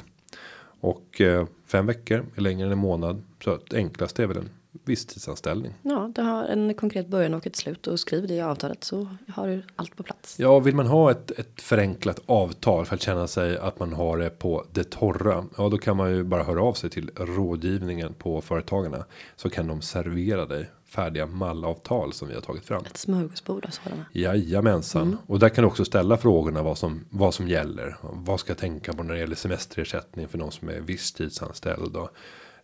Och 0.79 1.21
eh, 1.21 1.45
fem 1.65 1.85
veckor 1.85 2.25
är 2.35 2.41
längre 2.41 2.65
än 2.65 2.71
en 2.71 2.77
månad. 2.77 3.23
Så 3.43 3.51
att 3.51 3.73
enklast 3.73 4.19
är 4.19 4.27
väl 4.27 4.37
en 4.37 4.49
visstidsanställning. 4.85 5.73
Ja, 5.81 6.11
det 6.15 6.21
har 6.21 6.43
en 6.43 6.73
konkret 6.73 7.07
början 7.07 7.33
och 7.33 7.47
ett 7.47 7.55
slut 7.55 7.87
och 7.87 7.99
skriv 7.99 8.27
det 8.27 8.33
i 8.33 8.41
avtalet 8.41 8.83
så 8.83 9.07
har 9.27 9.47
du 9.47 9.63
allt 9.75 9.97
på 9.97 10.03
plats. 10.03 10.39
Ja, 10.39 10.59
vill 10.59 10.75
man 10.75 10.87
ha 10.87 11.11
ett, 11.11 11.31
ett 11.31 11.61
förenklat 11.61 12.19
avtal 12.25 12.85
för 12.85 12.95
att 12.95 13.01
känna 13.01 13.27
sig 13.27 13.57
att 13.57 13.79
man 13.79 13.93
har 13.93 14.17
det 14.17 14.29
på 14.29 14.65
det 14.71 14.89
torra. 14.89 15.45
Ja, 15.57 15.69
då 15.69 15.77
kan 15.77 15.97
man 15.97 16.11
ju 16.11 16.23
bara 16.23 16.43
höra 16.43 16.63
av 16.63 16.73
sig 16.73 16.89
till 16.89 17.11
rådgivningen 17.15 18.13
på 18.13 18.41
företagarna 18.41 19.05
så 19.35 19.49
kan 19.49 19.67
de 19.67 19.81
servera 19.81 20.45
dig 20.45 20.69
färdiga 20.93 21.25
mallavtal 21.25 22.13
som 22.13 22.27
vi 22.27 22.33
har 22.33 22.41
tagit 22.41 22.65
fram. 22.65 22.85
Ett 22.85 22.97
smörgåsbord 22.97 23.65
av 23.65 23.69
sådana. 23.69 24.05
Jajamensan. 24.11 25.01
Mm. 25.01 25.17
Och 25.27 25.39
där 25.39 25.49
kan 25.49 25.61
du 25.61 25.67
också 25.67 25.85
ställa 25.85 26.17
frågorna 26.17 26.63
vad 26.63 26.77
som, 26.77 27.05
vad 27.09 27.33
som 27.33 27.47
gäller. 27.47 27.97
Vad 28.01 28.39
ska 28.39 28.51
jag 28.51 28.57
tänka 28.57 28.93
på 28.93 29.03
när 29.03 29.13
det 29.13 29.19
gäller 29.19 29.35
semesterersättning 29.35 30.27
för 30.27 30.37
någon 30.37 30.51
som 30.51 30.69
är 30.69 30.79
visstidsanställd. 30.79 31.95
Och, 31.95 32.09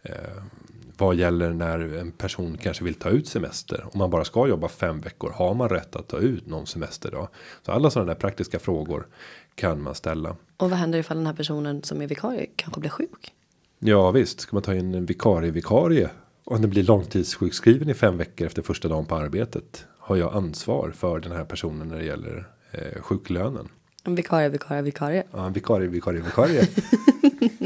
eh, 0.01 0.44
vad 1.00 1.15
gäller 1.15 1.53
när 1.53 1.79
en 1.79 2.12
person 2.12 2.58
kanske 2.58 2.84
vill 2.84 2.94
ta 2.94 3.10
ut 3.10 3.27
semester. 3.27 3.86
Om 3.94 4.00
man 4.00 4.10
bara 4.10 4.25
ska 4.25 4.48
jobba 4.48 4.68
fem 4.68 5.01
veckor. 5.01 5.32
Har 5.36 5.53
man 5.53 5.70
rätt 5.70 5.96
att 5.96 6.08
ta 6.08 6.18
ut 6.18 6.48
någon 6.48 6.68
semester 6.68 7.12
då? 7.12 7.29
Så 7.65 7.72
alla 7.72 7.89
sådana 7.89 8.13
där 8.13 8.20
praktiska 8.20 8.60
frågor 8.60 9.08
kan 9.56 9.82
man 9.82 9.96
ställa. 9.96 10.36
Och 10.58 10.70
vad 10.70 10.79
händer 10.79 11.00
ifall 11.00 11.18
den 11.18 11.25
här 11.25 11.34
personen 11.34 11.84
som 11.84 12.01
är 12.01 12.08
vikarie 12.08 12.46
kanske 12.56 12.79
blir 12.79 12.89
sjuk? 12.89 13.34
Ja 13.79 14.12
visst, 14.12 14.39
ska 14.39 14.56
man 14.56 14.63
ta 14.63 14.75
in 14.75 14.94
en 14.94 15.06
vikarie 15.06 15.51
vikarie 15.51 16.10
om 16.44 16.62
det 16.62 16.68
blir 16.68 16.84
långtidssjukskriven 16.84 17.89
i 17.89 17.94
fem 17.94 18.18
veckor 18.18 18.48
efter 18.48 18.62
första 18.62 18.88
dagen 18.88 19.06
på 19.06 19.15
arbetet. 19.15 19.86
Har 19.98 20.15
jag 20.15 20.36
ansvar 20.36 20.91
för 20.91 21.20
den 21.20 21.32
här 21.32 21.46
personen 21.46 21.88
när 21.88 21.98
det 21.98 22.03
gäller 22.03 22.48
eh, 22.72 23.01
sjuklönen. 23.01 23.68
En 24.03 24.15
vikarie, 24.15 24.50
vikarie, 24.50 24.82
vikarie. 24.82 25.24
Ja, 25.32 25.46
en 25.46 25.53
vikarie, 25.53 25.88
vikarie, 25.88 26.22
vikarie. 26.22 26.68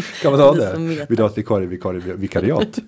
kan 0.22 0.32
man 0.32 0.40
ta 0.40 0.54
det? 0.54 0.78
Vill 1.10 1.18
du 1.18 1.24
ha 1.24 1.30
ett 1.30 1.38
vikarie, 1.38 1.68
vikarie, 1.68 2.02
vikariat? 2.14 2.80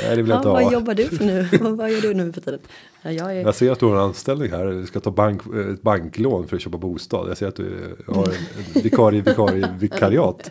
Nej, 0.00 0.16
det 0.16 0.22
vill 0.22 0.28
jag 0.28 0.38
inte 0.38 0.48
ha. 0.48 0.62
Vad 0.62 0.72
jobbar 0.72 0.94
du 0.94 1.04
för 1.04 1.24
nu? 1.24 1.48
vad 1.60 1.90
gör 1.90 2.00
du 2.00 2.14
nu 2.14 2.32
för 2.32 2.40
tiden? 2.40 2.60
Ja, 3.02 3.12
jag, 3.12 3.36
är... 3.36 3.42
jag 3.42 3.54
ser 3.54 3.70
att 3.72 3.80
du 3.80 3.86
har 3.86 3.94
en 3.94 4.00
anställning 4.00 4.50
här. 4.50 4.66
Du 4.66 4.86
ska 4.86 5.00
ta 5.00 5.10
bank, 5.10 5.42
ett 5.72 5.82
banklån 5.82 6.48
för 6.48 6.56
att 6.56 6.62
köpa 6.62 6.78
bostad. 6.78 7.28
Jag 7.28 7.38
ser 7.38 7.48
att 7.48 7.56
du 7.56 7.96
har 8.06 8.24
en 8.24 8.34
vikarie, 8.82 9.20
vikarie, 9.20 9.74
vikariat. 9.78 10.50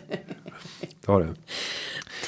Ta 1.04 1.18
det. 1.18 1.34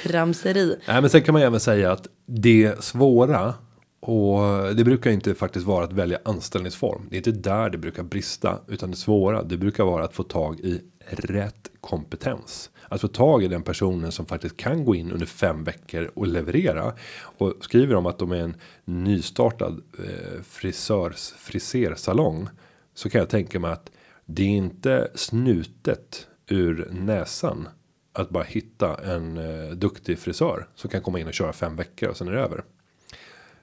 Tramseri. 0.03 0.77
Nej, 0.89 1.01
men 1.01 1.11
sen 1.11 1.23
kan 1.23 1.33
man 1.33 1.43
även 1.43 1.61
säga 1.61 1.93
att 1.93 2.07
det 2.27 2.85
svåra 2.85 3.55
och 4.01 4.41
det 4.75 4.85
brukar 4.85 5.11
inte 5.11 5.35
faktiskt 5.35 5.67
vara 5.67 5.85
att 5.85 5.93
välja 5.93 6.19
anställningsform. 6.25 7.07
Det 7.11 7.17
är 7.17 7.19
inte 7.19 7.31
där 7.31 7.71
det 7.71 7.79
brukar 7.79 8.03
brista. 8.03 8.59
Utan 8.67 8.91
det 8.91 8.97
svåra 8.97 9.43
det 9.43 9.57
brukar 9.57 9.85
vara 9.85 10.05
att 10.05 10.15
få 10.15 10.23
tag 10.23 10.61
i 10.61 10.81
rätt 11.11 11.71
kompetens. 11.81 12.71
Att 12.89 13.01
få 13.01 13.09
tag 13.09 13.45
i 13.45 13.49
den 13.49 13.63
personen 13.63 14.13
som 14.13 14.27
faktiskt 14.27 14.57
kan 14.57 14.85
gå 14.85 14.95
in 14.95 15.13
under 15.13 15.27
fem 15.27 15.65
veckor 15.65 16.11
och 16.15 16.27
leverera. 16.27 16.93
Och 17.21 17.55
skriver 17.61 17.95
de 17.95 18.07
att 18.07 18.19
de 18.19 18.33
är 18.33 18.37
en 18.37 18.57
nystartad 18.85 19.83
eh, 19.99 20.43
frisörs 20.43 21.33
frisersalong. 21.39 22.49
Så 22.95 23.11
kan 23.11 23.19
jag 23.19 23.29
tänka 23.29 23.61
mig 23.61 23.73
att 23.73 23.91
det 24.27 24.43
är 24.43 24.57
inte 24.57 25.11
snutet 25.15 26.27
ur 26.47 26.89
näsan 26.93 27.69
att 28.13 28.31
bara 28.31 28.45
hitta 28.45 29.13
en 29.13 29.39
eh, 29.39 29.71
duktig 29.71 30.19
frisör 30.19 30.67
som 30.75 30.91
kan 30.91 31.03
komma 31.03 31.21
in 31.21 31.27
och 31.27 31.35
köra 31.35 31.53
fem 31.53 31.77
veckor 31.77 32.09
och 32.09 32.17
sen 32.17 32.29
är 32.29 32.33
det 32.33 32.41
över. 32.41 32.65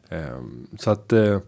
Eh, 0.10 0.42
så 0.80 0.92
att 0.92 1.14
eh, 1.14 1.40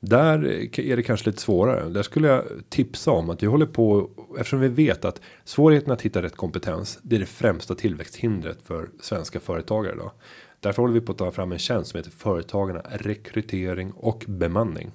där 0.00 0.44
är 0.80 0.96
det 0.96 1.02
kanske 1.02 1.30
lite 1.30 1.42
svårare. 1.42 1.88
Där 1.88 2.02
skulle 2.02 2.28
jag 2.28 2.44
tipsa 2.68 3.10
om 3.10 3.30
att 3.30 3.42
vi 3.42 3.46
håller 3.46 3.66
på 3.66 4.10
eftersom 4.38 4.60
vi 4.60 4.68
vet 4.68 5.04
att 5.04 5.20
svårigheten 5.44 5.92
att 5.92 6.02
hitta 6.02 6.22
rätt 6.22 6.36
kompetens. 6.36 6.98
Det 7.02 7.16
är 7.16 7.20
det 7.20 7.26
främsta 7.26 7.74
tillväxthindret 7.74 8.58
för 8.62 8.88
svenska 9.00 9.40
företagare 9.40 9.94
då. 9.94 10.12
Därför 10.60 10.82
håller 10.82 10.94
vi 10.94 11.00
på 11.00 11.12
att 11.12 11.18
ta 11.18 11.30
fram 11.30 11.52
en 11.52 11.58
tjänst 11.58 11.90
som 11.90 11.98
heter 11.98 12.10
företagarna 12.10 12.82
rekrytering 12.90 13.92
och 13.92 14.24
bemanning. 14.28 14.90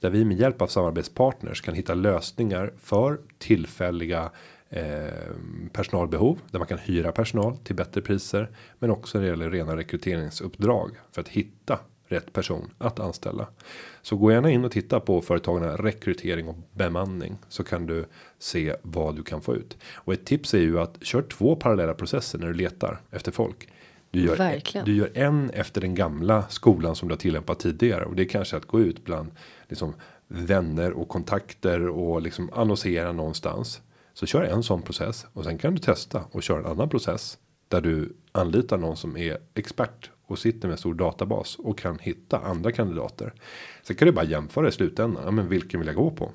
Där 0.00 0.10
vi 0.10 0.24
med 0.24 0.36
hjälp 0.36 0.62
av 0.62 0.66
samarbetspartners 0.66 1.60
kan 1.60 1.74
hitta 1.74 1.94
lösningar 1.94 2.72
för 2.78 3.18
tillfälliga 3.38 4.30
Eh, 4.74 5.34
personalbehov 5.72 6.38
där 6.50 6.58
man 6.58 6.68
kan 6.68 6.78
hyra 6.78 7.12
personal 7.12 7.56
till 7.56 7.76
bättre 7.76 8.00
priser. 8.00 8.50
Men 8.78 8.90
också 8.90 9.18
när 9.18 9.24
det 9.24 9.30
gäller 9.30 9.50
rena 9.50 9.76
rekryteringsuppdrag 9.76 10.90
för 11.12 11.20
att 11.20 11.28
hitta 11.28 11.78
rätt 12.14 12.32
person 12.32 12.70
att 12.78 13.00
anställa. 13.00 13.46
Så 14.02 14.16
gå 14.16 14.32
gärna 14.32 14.50
in 14.50 14.64
och 14.64 14.70
titta 14.70 15.00
på 15.00 15.22
företagarna 15.22 15.76
rekrytering 15.76 16.48
och 16.48 16.56
bemanning 16.72 17.38
så 17.48 17.64
kan 17.64 17.86
du 17.86 18.04
se 18.38 18.76
vad 18.82 19.16
du 19.16 19.22
kan 19.22 19.42
få 19.42 19.54
ut. 19.54 19.76
Och 19.94 20.12
ett 20.12 20.24
tips 20.24 20.54
är 20.54 20.58
ju 20.58 20.80
att 20.80 20.96
kör 21.02 21.22
två 21.22 21.56
parallella 21.56 21.94
processer 21.94 22.38
när 22.38 22.46
du 22.46 22.54
letar 22.54 23.00
efter 23.10 23.32
folk. 23.32 23.68
Du 24.10 24.20
gör, 24.20 24.36
Verkligen. 24.36 24.84
du 24.84 24.96
gör 24.96 25.10
en 25.14 25.50
efter 25.50 25.80
den 25.80 25.94
gamla 25.94 26.48
skolan 26.48 26.96
som 26.96 27.08
du 27.08 27.12
har 27.12 27.18
tillämpat 27.18 27.58
tidigare 27.58 28.04
och 28.04 28.16
det 28.16 28.22
är 28.22 28.28
kanske 28.28 28.56
att 28.56 28.66
gå 28.66 28.80
ut 28.80 29.04
bland 29.04 29.30
liksom 29.68 29.94
vänner 30.28 30.92
och 30.92 31.08
kontakter 31.08 31.88
och 31.88 32.22
liksom 32.22 32.50
annonsera 32.52 33.12
någonstans. 33.12 33.82
Så 34.12 34.26
kör 34.26 34.42
en 34.42 34.62
sån 34.62 34.82
process 34.82 35.26
och 35.32 35.44
sen 35.44 35.58
kan 35.58 35.74
du 35.74 35.80
testa 35.80 36.24
och 36.30 36.42
köra 36.42 36.58
en 36.58 36.66
annan 36.66 36.88
process. 36.88 37.38
Där 37.68 37.80
du 37.80 38.16
anlitar 38.32 38.78
någon 38.78 38.96
som 38.96 39.16
är 39.16 39.38
expert 39.54 40.10
och 40.34 40.38
sitter 40.38 40.68
med 40.68 40.72
en 40.72 40.78
stor 40.78 40.94
databas 40.94 41.56
och 41.58 41.78
kan 41.78 41.98
hitta 41.98 42.38
andra 42.38 42.72
kandidater. 42.72 43.32
Sen 43.82 43.96
kan 43.96 44.06
du 44.06 44.12
bara 44.12 44.24
jämföra 44.24 44.68
i 44.68 44.72
slutändan. 44.72 45.24
Ja, 45.24 45.30
men 45.30 45.48
vilken 45.48 45.80
vill 45.80 45.86
jag 45.86 45.96
gå 45.96 46.10
på? 46.10 46.30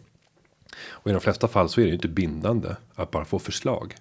Och 0.88 1.10
i 1.10 1.14
de 1.14 1.22
flesta 1.22 1.48
fall 1.48 1.70
så 1.70 1.82
är 1.82 1.86
det 1.86 1.90
ju 1.90 1.96
inte 1.96 2.08
bindande 2.08 2.76
att 2.96 3.12
bara 3.12 3.26
få 3.26 3.40
förslag. 3.40 3.96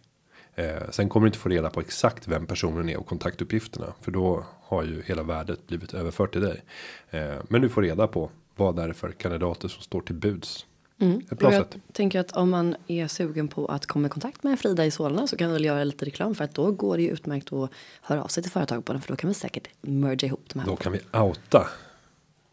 Eh, 0.55 0.90
sen 0.90 1.09
kommer 1.09 1.25
du 1.25 1.28
inte 1.28 1.38
få 1.38 1.49
reda 1.49 1.71
på 1.71 1.81
exakt 1.81 2.28
vem 2.28 2.47
personen 2.47 2.88
är 2.88 2.97
och 2.97 3.07
kontaktuppgifterna. 3.07 3.95
För 4.00 4.11
då 4.11 4.45
har 4.62 4.85
ju 4.85 5.02
hela 5.02 5.23
värdet 5.23 5.67
blivit 5.67 5.95
överfört 5.95 6.33
till 6.33 6.40
dig. 6.40 6.62
Eh, 7.11 7.37
men 7.49 7.62
du 7.62 7.69
får 7.69 7.83
reda 7.83 8.07
på 8.07 8.31
vad 8.57 8.76
det 8.76 8.83
är 8.83 8.93
för 8.93 9.12
kandidater 9.12 9.69
som 9.69 9.83
står 9.83 10.00
till 10.00 10.14
buds. 10.14 10.67
Mm. 11.00 11.23
Jag 11.40 11.64
tänker 11.93 12.21
att 12.21 12.33
om 12.33 12.50
man 12.50 12.76
är 12.87 13.09
sugen 13.09 13.49
på 13.49 13.67
att 13.67 13.87
komma 13.87 14.07
i 14.07 14.11
kontakt 14.11 14.43
med 14.43 14.61
Frida 14.61 14.87
i 14.87 14.90
Solna 14.90 15.26
så 15.26 15.37
kan 15.37 15.49
vi 15.49 15.52
väl 15.52 15.64
göra 15.64 15.85
lite 15.85 16.05
reklam 16.05 16.35
för 16.35 16.45
att 16.45 16.55
då 16.55 16.73
går 16.73 16.97
det 16.97 17.02
ju 17.02 17.11
utmärkt 17.11 17.52
att 17.52 17.71
höra 18.02 18.23
av 18.23 18.28
sig 18.28 18.43
till 18.43 18.52
företag 18.52 18.85
på 18.85 18.93
den 18.93 19.02
för 19.02 19.09
då 19.09 19.17
kan 19.17 19.28
vi 19.28 19.35
säkert 19.35 19.69
merge 19.81 20.26
ihop 20.26 20.45
de 20.52 20.59
här. 20.59 20.67
Då 20.67 20.76
kan 20.76 20.93
vi 20.93 21.00
outa. 21.12 21.69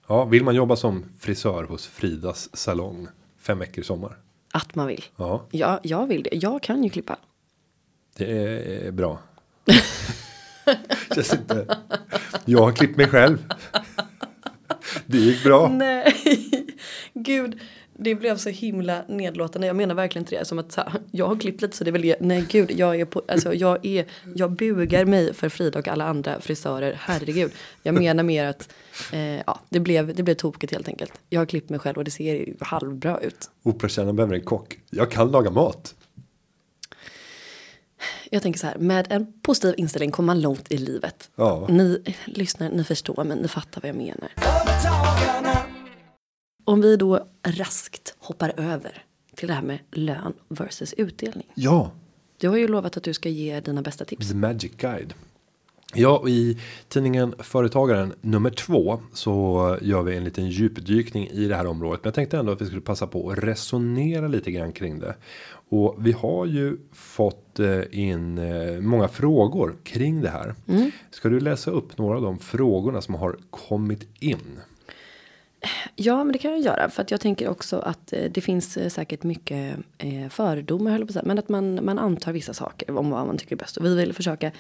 Ja, 0.08 0.26
vill 0.26 0.44
man 0.44 0.56
jobba 0.56 0.76
som 0.76 1.06
frisör 1.20 1.64
hos 1.64 1.88
Fridas 1.88 2.56
salong 2.56 3.08
fem 3.40 3.60
veckor 3.60 3.80
i 3.80 3.84
sommar? 3.84 4.18
Att 4.54 4.76
man 4.76 4.88
vill. 4.88 5.06
Ja, 5.16 5.46
ja 5.52 5.80
jag 5.84 6.08
vill 6.08 6.24
det. 6.24 6.36
Jag 6.36 6.64
kan 6.64 6.84
ju 6.84 6.90
klippa. 6.90 7.18
Det 8.18 8.88
är 8.88 8.92
bra. 8.92 9.20
Känns 11.16 11.34
inte. 11.34 11.78
Jag 12.46 12.60
har 12.60 12.72
klippt 12.72 12.98
mig 12.98 13.08
själv. 13.08 13.38
Det 15.06 15.18
gick 15.18 15.44
bra. 15.44 15.70
Nej, 15.70 16.16
gud 17.14 17.60
det 17.98 18.16
blev 18.16 18.38
så 18.38 18.50
himla 18.50 19.04
nedlåtande. 19.08 19.68
Jag 19.68 19.76
menar 19.76 19.96
verkligen 19.96 20.24
inte 20.24 20.36
det. 20.36 20.46
Som 20.46 20.60
att 20.60 20.72
så 20.72 20.82
här, 20.82 21.02
jag 21.12 21.28
har 21.28 21.36
klippt 21.36 21.62
lite 21.62 21.78
så 21.78 21.84
det 21.84 21.90
är 21.90 21.92
väl 21.92 22.16
Nej 22.20 22.46
gud, 22.50 22.72
jag 22.72 23.00
är 23.00 23.06
på, 23.06 23.22
alltså 23.28 23.54
jag 23.54 23.86
är, 23.86 24.06
jag 24.36 24.52
bugar 24.52 25.06
mig 25.06 25.34
för 25.34 25.50
Frida 25.50 25.80
och 25.80 25.88
alla 25.88 26.06
andra 26.06 26.42
frisörer. 26.42 26.98
Herregud. 27.00 27.52
Jag 27.84 27.96
menar 27.96 28.24
mer 28.24 28.46
att, 28.46 28.70
eh, 29.14 29.20
ja, 29.20 29.60
det 29.70 29.80
blev, 29.80 30.16
det 30.16 30.24
blev 30.24 30.36
tokigt 30.36 30.74
helt 30.74 30.88
enkelt. 30.88 31.14
Jag 31.30 31.42
har 31.42 31.46
klippt 31.46 31.70
mig 31.70 31.80
själv 31.80 31.98
och 31.98 32.04
det 32.04 32.12
ser 32.12 32.54
halvbra 32.60 33.20
ut. 33.20 33.50
Operatjänaren 33.64 34.16
behöver 34.16 34.36
en 34.36 34.42
kock. 34.42 34.80
Jag 34.90 35.12
kan 35.12 35.32
laga 35.32 35.52
mat. 35.52 35.96
Jag 38.32 38.42
tänker 38.42 38.60
så 38.60 38.68
här, 38.68 38.78
med 38.78 39.08
en 39.10 39.42
positiv 39.42 39.74
inställning 39.78 40.12
kommer 40.12 40.28
man 40.28 40.42
långt 40.42 40.72
i 40.72 40.78
livet. 40.78 41.30
Ja. 41.36 41.68
Ni 41.70 42.04
lyssnar, 42.26 42.70
ni 42.70 42.84
förstår, 42.84 43.24
men 43.24 43.38
ni 43.38 43.48
fattar 43.48 43.82
vad 43.82 43.90
jag 43.90 43.96
menar. 43.96 44.30
Om 46.66 46.82
vi 46.82 46.98
då 46.98 47.28
raskt 47.44 48.16
hoppar 48.20 48.54
över 48.58 49.04
till 49.36 49.48
det 49.48 49.54
här 49.54 49.62
med 49.62 49.80
lön 49.92 50.34
versus 50.48 50.94
utdelning. 50.94 51.48
Ja. 51.56 51.92
Du 52.38 52.50
har 52.50 52.58
ju 52.58 52.68
lovat 52.68 52.98
att 52.98 53.04
du 53.04 53.14
ska 53.14 53.30
ge 53.30 53.60
dina 53.60 53.82
bästa 53.82 54.06
tips. 54.06 54.30
The 54.30 54.36
Magic 54.36 54.72
Guide. 54.78 55.14
Ja, 55.94 56.28
i 56.28 56.58
tidningen 56.88 57.34
Företagaren 57.40 58.14
nummer 58.22 58.50
två 58.50 59.00
så 59.14 59.78
gör 59.82 60.04
vi 60.04 60.18
en 60.18 60.24
liten 60.24 60.50
djupdykning 60.50 61.28
i 61.28 61.48
det 61.48 61.56
här 61.56 61.68
området. 61.68 62.00
Men 62.04 62.08
jag 62.08 62.14
tänkte 62.14 62.38
ändå 62.38 62.52
att 62.52 62.62
vi 62.62 62.66
skulle 62.66 62.82
passa 62.82 63.08
på 63.08 63.30
att 63.30 63.38
resonera 63.38 64.28
lite 64.28 64.52
grann 64.52 64.72
kring 64.72 65.00
det. 65.00 65.16
Och 65.70 65.96
vi 66.00 66.12
har 66.12 66.46
ju 66.46 66.78
fått 66.92 67.60
eh, 67.60 67.82
in 67.92 68.38
eh, 68.38 68.82
många 68.82 69.08
frågor 69.08 69.76
kring 69.84 70.22
det 70.22 70.30
här. 70.30 70.56
Mm. 70.68 70.92
Ska 71.12 71.30
du 71.30 71.40
läsa 71.40 71.72
upp 71.72 71.98
några 71.98 72.16
av 72.16 72.24
de 72.24 72.40
frågorna 72.40 73.02
som 73.02 73.16
har 73.16 73.38
kommit 73.50 74.08
in? 74.20 74.60
Ja, 75.96 76.24
men 76.24 76.34
det 76.34 76.40
kan 76.40 76.52
jag 76.52 76.60
göra. 76.60 76.90
För 76.90 77.02
att 77.02 77.12
jag 77.12 77.22
tänker 77.22 77.50
också 77.50 77.80
att 77.80 78.14
eh, 78.14 78.24
det 78.32 78.42
finns 78.42 78.78
eh, 78.78 78.90
säkert 78.90 79.24
mycket 79.24 79.78
eh, 79.98 80.30
fördomar, 80.30 80.92
höll 80.92 81.06
på 81.06 81.14
säga. 81.14 81.24
Men 81.26 81.40
att 81.40 81.50
man, 81.50 81.86
man 81.86 82.00
antar 82.00 82.34
vissa 82.34 82.54
saker 82.54 82.98
om 82.98 83.10
vad 83.10 83.28
man 83.28 83.38
tycker 83.38 83.56
är 83.56 83.60
bäst. 83.60 83.78
Och 83.78 83.86
vi 83.86 83.96
vill 83.96 84.14
försöka 84.14 84.52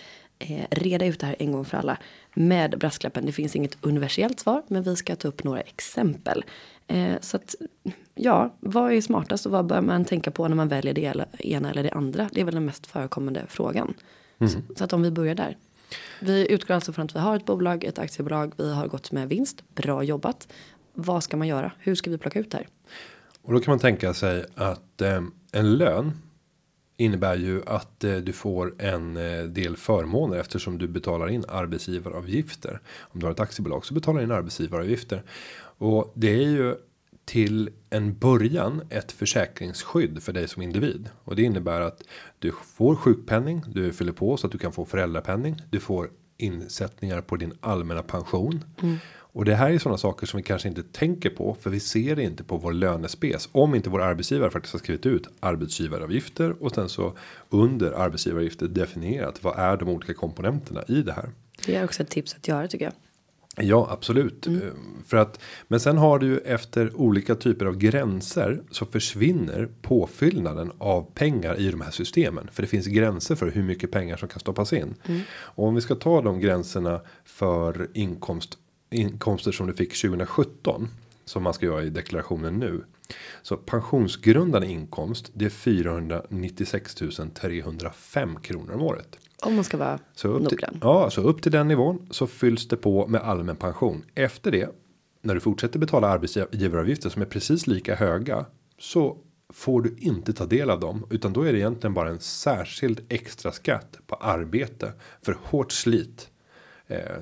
reda 0.69 1.05
ut 1.05 1.19
det 1.19 1.25
här 1.25 1.35
en 1.39 1.51
gång 1.51 1.65
för 1.65 1.77
alla. 1.77 1.97
Med 2.33 2.79
brasklappen, 2.79 3.25
det 3.25 3.31
finns 3.31 3.55
inget 3.55 3.77
universellt 3.81 4.39
svar. 4.39 4.63
Men 4.67 4.83
vi 4.83 4.95
ska 4.95 5.15
ta 5.15 5.27
upp 5.27 5.43
några 5.43 5.61
exempel. 5.61 6.45
så 7.19 7.37
att, 7.37 7.55
ja, 8.15 8.55
vad 8.59 8.93
är 8.93 9.01
smartast 9.01 9.45
och 9.45 9.51
vad 9.51 9.65
bör 9.65 9.81
man 9.81 10.05
tänka 10.05 10.31
på 10.31 10.47
när 10.47 10.55
man 10.55 10.67
väljer 10.67 10.93
det 10.93 11.25
ena 11.39 11.71
eller 11.71 11.83
det 11.83 11.91
andra? 11.91 12.29
Det 12.31 12.41
är 12.41 12.45
väl 12.45 12.53
den 12.53 12.65
mest 12.65 12.87
förekommande 12.87 13.45
frågan. 13.47 13.93
Mm. 14.39 14.51
Så, 14.51 14.59
så 14.75 14.83
att 14.83 14.93
om 14.93 15.01
vi 15.01 15.11
börjar 15.11 15.35
där. 15.35 15.57
Vi 16.19 16.51
utgår 16.51 16.75
alltså 16.75 16.93
från 16.93 17.05
att 17.05 17.15
vi 17.15 17.19
har 17.19 17.35
ett 17.35 17.45
bolag, 17.45 17.83
ett 17.83 17.99
aktiebolag, 17.99 18.53
vi 18.57 18.73
har 18.73 18.87
gått 18.87 19.11
med 19.11 19.29
vinst, 19.29 19.63
bra 19.75 20.03
jobbat. 20.03 20.47
Vad 20.95 21.23
ska 21.23 21.37
man 21.37 21.47
göra? 21.47 21.71
Hur 21.79 21.95
ska 21.95 22.09
vi 22.09 22.17
plocka 22.17 22.39
ut 22.39 22.51
det 22.51 22.57
här? 22.57 22.67
Och 23.41 23.53
då 23.53 23.59
kan 23.59 23.71
man 23.71 23.79
tänka 23.79 24.13
sig 24.13 24.45
att 24.55 25.01
eh, 25.01 25.21
en 25.51 25.77
lön 25.77 26.11
innebär 26.97 27.35
ju 27.35 27.61
att 27.65 28.03
eh, 28.03 28.15
du 28.15 28.33
får 28.33 28.81
en 28.81 29.17
eh, 29.17 29.43
del 29.43 29.77
förmåner 29.77 30.37
eftersom 30.37 30.77
du 30.77 30.87
betalar 30.87 31.29
in 31.29 31.45
arbetsgivaravgifter. 31.47 32.79
Om 32.99 33.19
du 33.19 33.25
har 33.25 33.31
ett 33.33 33.39
aktiebolag 33.39 33.85
så 33.85 33.93
betalar 33.93 34.21
in 34.21 34.31
arbetsgivaravgifter 34.31 35.23
och 35.77 36.13
det 36.15 36.43
är 36.43 36.49
ju 36.49 36.75
till 37.25 37.69
en 37.89 38.17
början 38.17 38.81
ett 38.89 39.11
försäkringsskydd 39.11 40.23
för 40.23 40.33
dig 40.33 40.47
som 40.47 40.61
individ 40.61 41.09
och 41.23 41.35
det 41.35 41.43
innebär 41.43 41.81
att 41.81 42.03
du 42.39 42.51
får 42.51 42.95
sjukpenning. 42.95 43.63
Du 43.67 43.93
fyller 43.93 44.11
på 44.11 44.37
så 44.37 44.47
att 44.47 44.51
du 44.51 44.57
kan 44.57 44.71
få 44.71 44.85
föräldrapenning. 44.85 45.61
Du 45.69 45.79
får 45.79 46.09
insättningar 46.37 47.21
på 47.21 47.35
din 47.35 47.53
allmänna 47.61 48.03
pension. 48.03 48.63
Och 49.35 49.45
det 49.45 49.55
här 49.55 49.69
är 49.69 49.79
sådana 49.79 49.97
saker 49.97 50.27
som 50.27 50.37
vi 50.37 50.43
kanske 50.43 50.67
inte 50.67 50.83
tänker 50.83 51.29
på 51.29 51.57
för 51.61 51.69
vi 51.69 51.79
ser 51.79 52.15
det 52.15 52.23
inte 52.23 52.43
på 52.43 52.57
vår 52.57 52.73
lönespes 52.73 53.49
om 53.51 53.75
inte 53.75 53.89
vår 53.89 54.01
arbetsgivare 54.01 54.51
faktiskt 54.51 54.73
har 54.73 54.79
skrivit 54.79 55.05
ut 55.05 55.27
arbetsgivaravgifter 55.39 56.63
och 56.63 56.71
sen 56.71 56.89
så 56.89 57.13
under 57.49 57.91
arbetsgivaravgifter 57.91 58.67
definierat 58.67 59.43
vad 59.43 59.59
är 59.59 59.77
de 59.77 59.89
olika 59.89 60.13
komponenterna 60.13 60.83
i 60.87 61.01
det 61.01 61.13
här. 61.13 61.29
Det 61.65 61.75
är 61.75 61.83
också 61.83 62.03
ett 62.03 62.09
tips 62.09 62.35
att 62.35 62.47
göra 62.47 62.67
tycker 62.67 62.85
jag. 62.85 62.93
Ja, 63.65 63.87
absolut. 63.91 64.47
Eh, 64.47 64.53
För 65.05 65.17
att, 65.17 65.39
men 65.67 65.79
sen 65.79 65.97
har 65.97 66.19
du 66.19 66.27
ju 66.27 66.37
efter 66.37 66.95
olika 66.95 67.35
typer 67.35 67.65
av 67.65 67.77
gränser 67.77 68.61
så 68.71 68.85
försvinner 68.85 69.69
påfyllnaden 69.81 70.71
av 70.77 71.11
pengar 71.13 71.59
i 71.59 71.71
de 71.71 71.81
här 71.81 71.91
systemen. 71.91 72.49
För 72.51 72.61
det 72.61 72.67
finns 72.67 72.87
gränser 72.87 73.35
för 73.35 73.51
hur 73.51 73.63
mycket 73.63 73.91
pengar 73.91 74.17
som 74.17 74.29
kan 74.29 74.39
stoppas 74.39 74.73
in. 74.73 74.95
Och 75.37 75.67
om 75.67 75.75
vi 75.75 75.81
ska 75.81 75.95
ta 75.95 76.21
de 76.21 76.39
gränserna 76.39 77.01
för 77.25 77.87
inkomst, 77.93 78.57
inkomster 78.89 79.51
som 79.51 79.67
du 79.67 79.73
fick 79.73 80.01
2017. 80.01 80.87
Som 81.25 81.43
man 81.43 81.53
ska 81.53 81.65
göra 81.65 81.83
i 81.83 81.89
deklarationen 81.89 82.53
nu. 82.59 82.83
Så 83.41 83.57
pensionsgrundande 83.57 84.67
inkomst 84.67 85.31
det 85.33 85.45
är 85.45 85.49
496 85.49 86.95
305 87.33 88.39
kronor 88.41 88.73
om 88.73 88.81
året. 88.81 89.17
Om 89.41 89.55
man 89.55 89.63
ska 89.63 89.77
vara 89.77 89.99
Så 90.15 90.27
upp, 90.27 90.49
till, 90.49 90.57
noggrann. 90.57 90.79
ja, 90.81 91.09
så 91.09 91.21
upp 91.21 91.41
till 91.41 91.51
den 91.51 91.67
nivån 91.67 92.07
så 92.11 92.27
fylls 92.27 92.67
det 92.67 92.77
på 92.77 93.07
med 93.07 93.21
allmän 93.21 93.55
pension. 93.55 94.03
Efter 94.15 94.51
det 94.51 94.69
när 95.21 95.33
du 95.33 95.39
fortsätter 95.39 95.79
betala 95.79 96.07
arbetsgivaravgifter 96.07 97.09
som 97.09 97.21
är 97.21 97.25
precis 97.25 97.67
lika 97.67 97.95
höga 97.95 98.45
så 98.79 99.17
får 99.53 99.81
du 99.81 99.95
inte 99.99 100.33
ta 100.33 100.45
del 100.45 100.69
av 100.69 100.79
dem 100.79 101.05
utan 101.09 101.33
då 101.33 101.41
är 101.41 101.51
det 101.53 101.59
egentligen 101.59 101.93
bara 101.93 102.09
en 102.09 102.19
särskild 102.19 103.01
extra 103.09 103.51
skatt 103.51 103.97
på 104.07 104.15
arbete 104.15 104.93
för 105.21 105.37
hårt 105.43 105.71
slit. 105.71 106.29
Eh, 106.87 107.15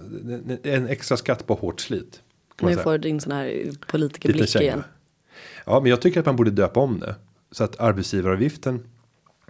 en 0.63 0.87
extra 0.87 1.17
skatt 1.17 1.47
på 1.47 1.53
hårt 1.53 1.79
slit. 1.79 2.21
kan 2.55 2.65
man 2.65 2.75
Nu 2.75 2.83
får 2.83 2.97
din 2.97 3.21
sån 3.21 3.31
här 3.31 3.71
politikerblick 3.87 4.55
igen. 4.55 4.83
Ja, 5.65 5.79
men 5.79 5.89
jag 5.89 6.01
tycker 6.01 6.19
att 6.19 6.25
man 6.25 6.35
borde 6.35 6.51
döpa 6.51 6.79
om 6.79 6.99
det 6.99 7.15
så 7.51 7.63
att 7.63 7.79
arbetsgivaravgiften 7.79 8.87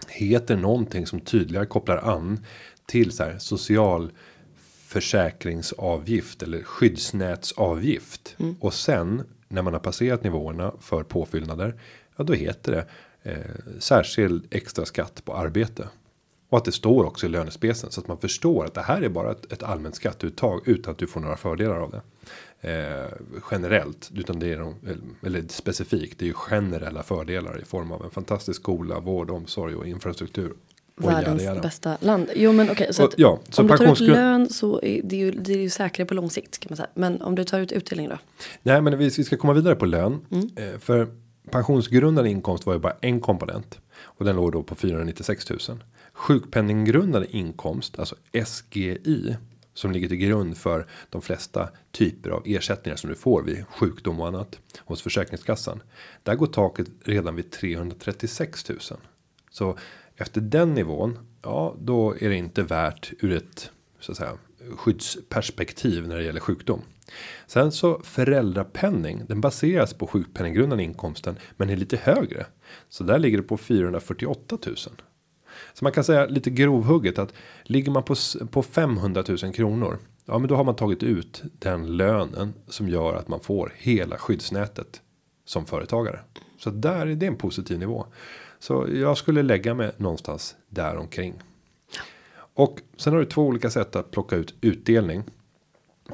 heter 0.08 0.56
någonting 0.56 1.06
som 1.06 1.20
tydligare 1.20 1.66
kopplar 1.66 1.96
an 1.96 2.44
till 2.86 3.12
så 3.12 3.24
här 3.24 3.38
social 3.38 4.12
försäkringsavgift 4.86 6.42
eller 6.42 6.62
skyddsnätsavgift 6.62 8.36
och 8.60 8.74
sen 8.74 9.22
när 9.48 9.62
man 9.62 9.72
har 9.72 9.80
passerat 9.80 10.24
nivåerna 10.24 10.72
för 10.80 11.02
påfyllnader. 11.02 11.80
Ja, 12.16 12.24
då 12.24 12.32
heter 12.32 12.72
det 12.72 12.86
eh, 13.32 13.78
särskild 13.78 14.46
extra 14.50 14.84
skatt 14.84 15.24
på 15.24 15.34
arbete 15.34 15.88
och 16.54 16.58
att 16.58 16.64
det 16.64 16.72
står 16.72 17.04
också 17.04 17.26
i 17.26 17.28
lönespecen 17.28 17.90
så 17.90 18.00
att 18.00 18.08
man 18.08 18.18
förstår 18.18 18.64
att 18.64 18.74
det 18.74 18.82
här 18.82 19.02
är 19.02 19.08
bara 19.08 19.30
ett, 19.30 19.52
ett 19.52 19.62
allmänt 19.62 19.94
skatteuttag 19.94 20.60
utan 20.64 20.92
att 20.92 20.98
du 20.98 21.06
får 21.06 21.20
några 21.20 21.36
fördelar 21.36 21.76
av 21.76 21.90
det. 21.90 22.02
Eh, 22.70 23.12
generellt 23.50 24.10
utan 24.14 24.38
det 24.38 24.52
är 24.52 24.58
de, 24.58 24.74
eller 25.26 25.44
specifikt. 25.48 26.18
Det 26.18 26.24
är 26.24 26.26
ju 26.26 26.32
generella 26.32 27.02
fördelar 27.02 27.60
i 27.60 27.64
form 27.64 27.92
av 27.92 28.04
en 28.04 28.10
fantastisk 28.10 28.60
skola, 28.60 29.00
vård, 29.00 29.30
omsorg 29.30 29.74
och 29.74 29.86
infrastruktur. 29.86 30.52
Och 30.96 31.10
Världens 31.10 31.42
jada, 31.42 31.54
jada. 31.54 31.60
bästa 31.60 31.96
land. 32.00 32.30
Jo 32.36 32.52
men 32.52 32.70
okej 32.70 32.94
så 32.94 33.02
Och, 33.02 33.08
att 33.08 33.18
ja, 33.18 33.40
så 33.48 33.62
om 33.62 33.68
du 33.68 33.76
tar 33.76 33.92
ut 33.92 34.00
lön 34.00 34.48
så 34.48 34.80
är 34.82 35.00
det 35.04 35.16
ju, 35.16 35.30
det 35.30 35.52
är 35.52 35.58
ju 35.58 35.70
säkrare 35.70 36.06
på 36.06 36.14
lång 36.14 36.30
sikt 36.30 36.58
kan 36.58 36.70
man 36.70 36.76
säga. 36.76 36.88
Men 36.94 37.22
om 37.22 37.34
du 37.34 37.44
tar 37.44 37.60
ut 37.60 37.72
utdelning 37.72 38.08
då? 38.08 38.18
Nej, 38.62 38.80
men 38.80 38.98
vi, 38.98 39.04
vi 39.04 39.24
ska 39.24 39.36
komma 39.36 39.52
vidare 39.52 39.74
på 39.74 39.86
lön. 39.86 40.20
Eh, 40.56 40.78
för 40.78 41.08
pensionsgrundande 41.50 42.30
inkomst 42.30 42.66
var 42.66 42.72
ju 42.74 42.80
bara 42.80 42.96
en 43.00 43.20
komponent. 43.20 43.78
Och 44.02 44.24
den 44.24 44.36
låg 44.36 44.52
då 44.52 44.62
på 44.62 44.74
496 44.74 45.50
000. 45.50 45.58
Sjukpenninggrundande 46.14 47.28
inkomst, 47.30 47.98
alltså 47.98 48.16
SGI. 48.44 49.36
Som 49.74 49.92
ligger 49.92 50.08
till 50.08 50.16
grund 50.16 50.56
för 50.56 50.86
de 51.10 51.22
flesta 51.22 51.68
typer 51.92 52.30
av 52.30 52.42
ersättningar 52.44 52.96
som 52.96 53.10
du 53.10 53.16
får 53.16 53.42
vid 53.42 53.66
sjukdom 53.66 54.20
och 54.20 54.28
annat. 54.28 54.58
Hos 54.78 55.02
Försäkringskassan. 55.02 55.82
Där 56.22 56.34
går 56.34 56.46
taket 56.46 56.86
redan 57.04 57.36
vid 57.36 57.50
336 57.50 58.68
000. 58.68 58.78
Så 59.50 59.78
efter 60.16 60.40
den 60.40 60.74
nivån. 60.74 61.18
Ja, 61.42 61.76
då 61.80 62.16
är 62.20 62.28
det 62.28 62.36
inte 62.36 62.62
värt 62.62 63.12
ur 63.20 63.32
ett 63.32 63.70
så 64.00 64.12
att 64.12 64.18
säga 64.18 64.38
skyddsperspektiv 64.76 66.08
när 66.08 66.16
det 66.16 66.24
gäller 66.24 66.40
sjukdom. 66.40 66.82
Sen 67.46 67.72
så 67.72 68.00
föräldrapenning, 68.04 69.22
den 69.28 69.40
baseras 69.40 69.94
på 69.94 70.06
sjukpenninggrundande 70.06 70.84
inkomsten 70.84 71.36
men 71.56 71.70
är 71.70 71.76
lite 71.76 71.96
högre. 71.96 72.46
Så 72.88 73.04
där 73.04 73.18
ligger 73.18 73.36
det 73.36 73.44
på 73.44 73.56
448 73.56 74.58
000. 74.66 74.76
Så 75.74 75.84
man 75.84 75.92
kan 75.92 76.04
säga 76.04 76.26
lite 76.26 76.50
grovhugget 76.50 77.18
att 77.18 77.32
ligger 77.62 77.92
man 77.92 78.02
på, 78.02 78.14
på 78.50 78.62
500 78.62 79.24
000 79.28 79.52
kronor. 79.52 79.98
Ja, 80.24 80.38
men 80.38 80.48
då 80.48 80.56
har 80.56 80.64
man 80.64 80.76
tagit 80.76 81.02
ut 81.02 81.42
den 81.58 81.96
lönen 81.96 82.54
som 82.66 82.88
gör 82.88 83.14
att 83.14 83.28
man 83.28 83.40
får 83.40 83.72
hela 83.76 84.18
skyddsnätet 84.18 85.00
som 85.44 85.66
företagare. 85.66 86.20
Så 86.58 86.70
där 86.70 87.06
är 87.06 87.14
det 87.14 87.26
en 87.26 87.36
positiv 87.36 87.78
nivå. 87.78 88.06
Så 88.58 88.88
jag 88.94 89.18
skulle 89.18 89.42
lägga 89.42 89.74
mig 89.74 89.92
någonstans 89.96 90.56
där 90.68 90.96
omkring. 90.96 91.34
Och 92.36 92.80
sen 92.96 93.12
har 93.12 93.20
du 93.20 93.26
två 93.26 93.42
olika 93.42 93.70
sätt 93.70 93.96
att 93.96 94.10
plocka 94.10 94.36
ut 94.36 94.54
utdelning. 94.60 95.24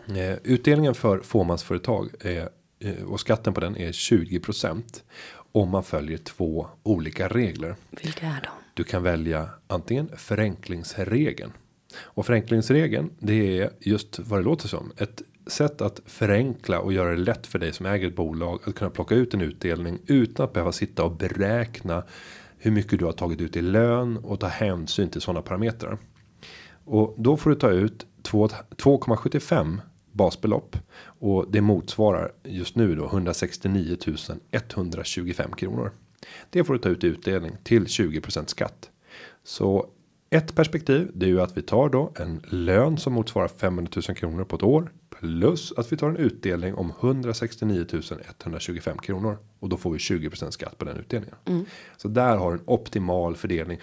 Eh, 0.09 0.37
utdelningen 0.45 0.95
för 0.95 1.19
fåmansföretag 1.19 2.11
är, 2.21 2.49
eh, 2.79 3.05
och 3.05 3.21
skatten 3.21 3.55
på 3.55 3.61
den 3.61 3.77
är 3.77 3.93
20% 3.93 5.05
om 5.53 5.69
man 5.69 5.85
följer 5.85 6.19
två 6.19 6.67
olika 6.83 7.29
regler. 7.29 7.77
Vilka 7.91 8.27
är 8.27 8.41
de? 8.43 8.51
Du 8.81 8.85
kan 8.85 9.03
välja 9.03 9.49
antingen 9.67 10.11
förenklingsregeln. 10.17 11.53
Och 11.99 12.27
förenklingsregeln 12.27 13.11
det 13.19 13.59
är 13.59 13.71
just 13.81 14.19
vad 14.19 14.41
det 14.41 14.45
låter 14.45 14.69
som. 14.69 14.93
Ett 14.97 15.23
sätt 15.47 15.81
att 15.81 16.01
förenkla 16.07 16.81
och 16.81 16.93
göra 16.93 17.11
det 17.11 17.17
lätt 17.17 17.47
för 17.47 17.59
dig 17.59 17.73
som 17.73 17.87
äger 17.87 18.09
ett 18.09 18.17
bolag. 18.17 18.61
Att 18.65 18.75
kunna 18.75 18.91
plocka 18.91 19.15
ut 19.15 19.35
en 19.35 19.41
utdelning 19.41 19.99
utan 20.07 20.45
att 20.45 20.53
behöva 20.53 20.73
sitta 20.73 21.05
och 21.05 21.17
beräkna. 21.17 22.05
Hur 22.59 22.71
mycket 22.71 22.99
du 22.99 23.05
har 23.05 23.13
tagit 23.13 23.41
ut 23.41 23.57
i 23.57 23.63
lön 23.63 24.17
och 24.17 24.41
ta 24.41 24.47
hänsyn 24.47 25.11
till 25.11 25.21
sådana 25.21 25.43
parametrar. 25.43 25.99
Och 26.85 27.15
då 27.19 27.37
får 27.37 27.51
du 27.51 27.57
ta 27.57 27.71
ut 27.71 28.07
2,75 28.23 29.79
basbelopp. 30.13 30.77
Och 31.03 31.47
det 31.51 31.61
motsvarar 31.61 32.33
just 32.45 32.77
nu 32.77 32.95
då 32.95 33.07
169 33.07 33.97
125 34.51 35.53
kronor. 35.53 35.93
Det 36.51 36.65
får 36.65 36.73
du 36.73 36.79
ta 36.79 36.89
ut 36.89 37.05
i 37.05 37.07
utdelning 37.07 37.57
till 37.65 37.85
20% 37.85 38.47
skatt. 38.47 38.91
Så 39.45 39.91
ett 40.31 40.55
perspektiv 40.55 41.11
det 41.15 41.27
är 41.27 41.31
ju 41.31 41.41
att 41.41 41.57
vi 41.57 41.63
tar 41.63 41.89
då 41.89 42.13
en 42.17 42.43
lön 42.49 42.99
som 42.99 43.13
motsvarar 43.13 43.49
500 43.49 43.93
000 44.09 44.17
kronor 44.17 44.45
på 44.45 44.57
ett 44.57 44.63
år. 44.63 44.93
Plus 45.21 45.73
att 45.77 45.93
vi 45.93 45.97
tar 45.97 46.09
en 46.09 46.17
utdelning 46.17 46.75
om 46.75 46.93
169 47.01 47.87
125 48.41 48.99
kronor. 48.99 49.39
Och 49.59 49.69
då 49.69 49.77
får 49.77 49.91
vi 49.91 49.99
20% 49.99 50.51
skatt 50.51 50.79
på 50.79 50.85
den 50.85 50.97
utdelningen. 50.97 51.37
Så 51.97 52.09
där 52.09 52.37
har 52.37 52.53
du 52.53 52.59
en 52.59 52.65
optimal 52.67 53.37
fördelning. 53.37 53.79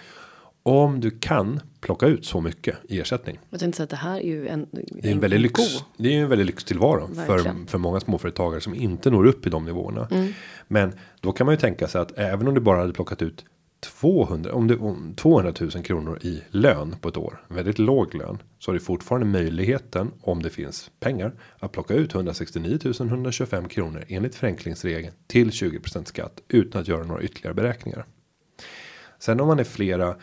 Om 0.68 1.00
du 1.00 1.10
kan 1.10 1.60
plocka 1.80 2.06
ut 2.06 2.26
så 2.26 2.40
mycket 2.40 2.76
i 2.88 3.00
ersättning. 3.00 3.38
Jag 3.50 3.60
tänkte 3.60 3.76
säga 3.76 3.84
att 3.84 3.90
det 3.90 3.96
här 3.96 4.18
är 4.18 4.22
ju 4.22 4.48
en. 4.48 4.66
Det 4.70 5.08
är 5.08 5.12
en 5.12 5.20
väldigt 5.20 5.40
lyx. 5.40 5.60
Det 5.96 6.08
är 6.08 6.12
ju 6.12 6.22
en 6.22 6.28
väldigt 6.28 6.46
lyxtillvaro 6.46 7.06
för, 7.14 7.14
Verkligen. 7.14 7.66
för 7.66 7.78
många 7.78 8.00
småföretagare 8.00 8.60
som 8.60 8.74
inte 8.74 9.10
når 9.10 9.26
upp 9.26 9.46
i 9.46 9.50
de 9.50 9.64
nivåerna. 9.64 10.08
Men 10.68 10.92
då 11.20 11.32
kan 11.32 11.46
man 11.46 11.52
ju 11.54 11.60
tänka 11.60 11.88
sig 11.88 12.00
att 12.00 12.18
även 12.18 12.48
om 12.48 12.54
du 12.54 12.60
bara 12.60 12.80
hade 12.80 12.92
plockat 12.92 13.22
ut 13.22 13.44
200 13.80 14.52
om 14.52 14.66
det 14.66 14.76
om 14.76 15.14
200 15.16 15.52
000 15.60 15.70
kronor 15.70 16.18
i 16.22 16.42
lön 16.50 16.96
på 17.00 17.08
ett 17.08 17.16
år. 17.16 17.42
Väldigt 17.48 17.78
låg 17.78 18.14
lön 18.14 18.38
så 18.58 18.70
har 18.70 18.74
du 18.74 18.80
fortfarande 18.80 19.26
möjligheten 19.26 20.10
om 20.20 20.42
det 20.42 20.50
finns 20.50 20.90
pengar 21.00 21.32
att 21.58 21.72
plocka 21.72 21.94
ut 21.94 22.14
169 22.14 22.78
125 22.84 23.68
kronor 23.68 24.04
enligt 24.08 24.34
förenklingsregeln 24.34 25.14
till 25.26 25.50
20% 25.50 26.04
skatt 26.04 26.40
utan 26.48 26.80
att 26.80 26.88
göra 26.88 27.04
några 27.04 27.22
ytterligare 27.22 27.54
beräkningar. 27.54 28.06
Sen 29.18 29.40
om 29.40 29.48
man 29.48 29.58
är 29.58 29.64
flera 29.64 30.16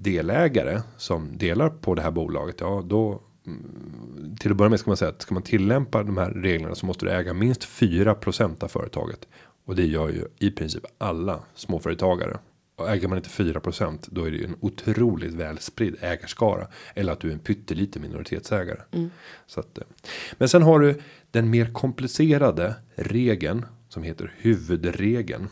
delägare 0.00 0.80
som 0.96 1.38
delar 1.38 1.68
på 1.68 1.94
det 1.94 2.02
här 2.02 2.10
bolaget. 2.10 2.56
Ja, 2.60 2.82
då 2.86 3.22
mm, 3.46 4.36
till 4.40 4.50
att 4.50 4.56
börja 4.56 4.68
med 4.68 4.80
ska 4.80 4.90
man 4.90 4.96
säga 4.96 5.08
att 5.08 5.22
ska 5.22 5.34
man 5.34 5.42
tillämpa 5.42 6.02
de 6.02 6.16
här 6.16 6.30
reglerna 6.30 6.74
så 6.74 6.86
måste 6.86 7.06
du 7.06 7.12
äga 7.12 7.34
minst 7.34 7.64
4% 7.64 8.64
av 8.64 8.68
företaget. 8.68 9.28
Och 9.64 9.76
det 9.76 9.86
gör 9.86 10.08
ju 10.08 10.24
i 10.38 10.50
princip 10.50 10.84
alla 10.98 11.40
småföretagare. 11.54 12.38
Och 12.76 12.90
äger 12.90 13.08
man 13.08 13.18
inte 13.18 13.30
4% 13.30 14.08
då 14.10 14.24
är 14.24 14.30
det 14.30 14.36
ju 14.36 14.44
en 14.44 14.56
otroligt 14.60 15.34
väl 15.34 15.58
spridd 15.58 15.96
ägarskara. 16.00 16.66
Eller 16.94 17.12
att 17.12 17.20
du 17.20 17.28
är 17.28 17.32
en 17.32 17.38
pytteliten 17.38 18.02
minoritetsägare. 18.02 18.80
Mm. 18.92 19.10
Så 19.46 19.60
att, 19.60 19.78
eh, 19.78 19.84
men 20.32 20.48
sen 20.48 20.62
har 20.62 20.78
du 20.78 21.00
den 21.30 21.50
mer 21.50 21.72
komplicerade 21.72 22.74
regeln 22.94 23.66
som 23.88 24.02
heter 24.02 24.34
huvudregeln. 24.36 25.48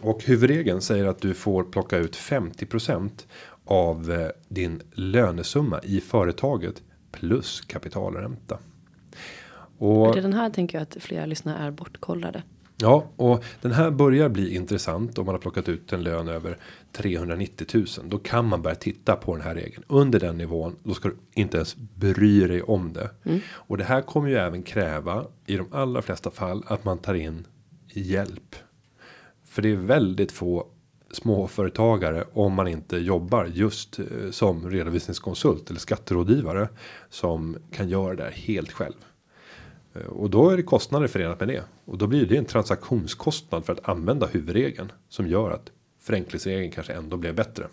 Och 0.00 0.24
huvudregeln 0.24 0.80
säger 0.80 1.04
att 1.04 1.20
du 1.20 1.34
får 1.34 1.64
plocka 1.64 1.96
ut 1.96 2.16
50% 2.16 3.26
av 3.70 4.10
eh, 4.10 4.28
din 4.48 4.82
lönesumma 4.92 5.80
i 5.82 6.00
företaget 6.00 6.82
plus 7.12 7.60
kapitalränta. 7.60 8.58
Och 9.78 10.14
det 10.14 10.20
den 10.20 10.32
här 10.32 10.50
tänker 10.50 10.78
jag 10.78 10.82
att 10.82 10.96
flera 11.00 11.26
lyssnare 11.26 11.58
är 11.58 11.70
bortkollade. 11.70 12.42
Ja, 12.76 13.10
och 13.16 13.44
den 13.60 13.72
här 13.72 13.90
börjar 13.90 14.28
bli 14.28 14.54
intressant 14.54 15.18
om 15.18 15.26
man 15.26 15.34
har 15.34 15.40
plockat 15.40 15.68
ut 15.68 15.92
en 15.92 16.02
lön 16.02 16.28
över 16.28 16.58
390 16.92 17.66
000. 17.74 17.86
Då 18.04 18.18
kan 18.18 18.46
man 18.46 18.62
börja 18.62 18.76
titta 18.76 19.16
på 19.16 19.36
den 19.36 19.44
här 19.44 19.54
regeln 19.54 19.84
under 19.88 20.20
den 20.20 20.38
nivån. 20.38 20.76
Då 20.82 20.94
ska 20.94 21.08
du 21.08 21.16
inte 21.32 21.56
ens 21.56 21.76
bry 21.76 22.46
dig 22.46 22.62
om 22.62 22.92
det. 22.92 23.10
Mm. 23.24 23.40
Och 23.50 23.78
det 23.78 23.84
här 23.84 24.02
kommer 24.02 24.28
ju 24.28 24.36
även 24.36 24.62
kräva 24.62 25.24
i 25.46 25.56
de 25.56 25.72
allra 25.72 26.02
flesta 26.02 26.30
fall 26.30 26.64
att 26.66 26.84
man 26.84 26.98
tar 26.98 27.14
in 27.14 27.46
hjälp. 27.92 28.56
För 29.44 29.62
det 29.62 29.70
är 29.70 29.76
väldigt 29.76 30.32
få 30.32 30.66
småföretagare 31.10 32.24
om 32.32 32.52
man 32.52 32.68
inte 32.68 32.96
jobbar 32.96 33.44
just 33.44 33.98
eh, 33.98 34.06
som 34.30 34.70
redovisningskonsult 34.70 35.70
eller 35.70 35.80
skatterådgivare 35.80 36.68
som 37.10 37.56
kan 37.72 37.88
göra 37.88 38.14
det 38.14 38.22
här 38.22 38.30
helt 38.30 38.72
själv. 38.72 38.94
Eh, 39.94 40.02
och 40.02 40.30
då 40.30 40.50
är 40.50 40.56
det 40.56 40.62
kostnader 40.62 41.06
förenat 41.06 41.40
med 41.40 41.48
det 41.48 41.62
och 41.84 41.98
då 41.98 42.06
blir 42.06 42.26
det 42.26 42.36
en 42.36 42.44
transaktionskostnad 42.44 43.64
för 43.64 43.72
att 43.72 43.88
använda 43.88 44.26
huvudregeln 44.26 44.92
som 45.08 45.26
gör 45.26 45.50
att 45.50 45.70
förenklingsregeln 46.00 46.70
kanske 46.70 46.92
ändå 46.92 47.16
blir 47.16 47.32
bättre. 47.32 47.66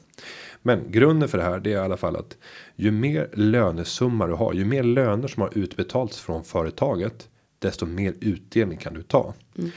Men 0.62 0.92
grunden 0.92 1.30
för 1.30 1.38
det 1.38 1.44
här 1.44 1.60
det 1.60 1.70
är 1.70 1.76
i 1.76 1.86
alla 1.86 1.98
fall 1.98 2.16
att 2.16 2.38
ju 2.76 2.92
mer 2.92 3.30
lönesumma 3.34 4.28
du 4.28 4.34
har, 4.34 4.54
ju 4.54 4.66
mer 4.66 4.84
löner 4.84 5.28
som 5.28 5.42
har 5.42 5.58
utbetalts 5.58 6.20
från 6.20 6.44
företaget, 6.44 7.30
desto 7.60 7.86
mer 7.86 8.14
utdelning 8.20 8.78
kan 8.78 8.94
du 8.94 9.04
ta. 9.04 9.34
Mm. 9.58 9.72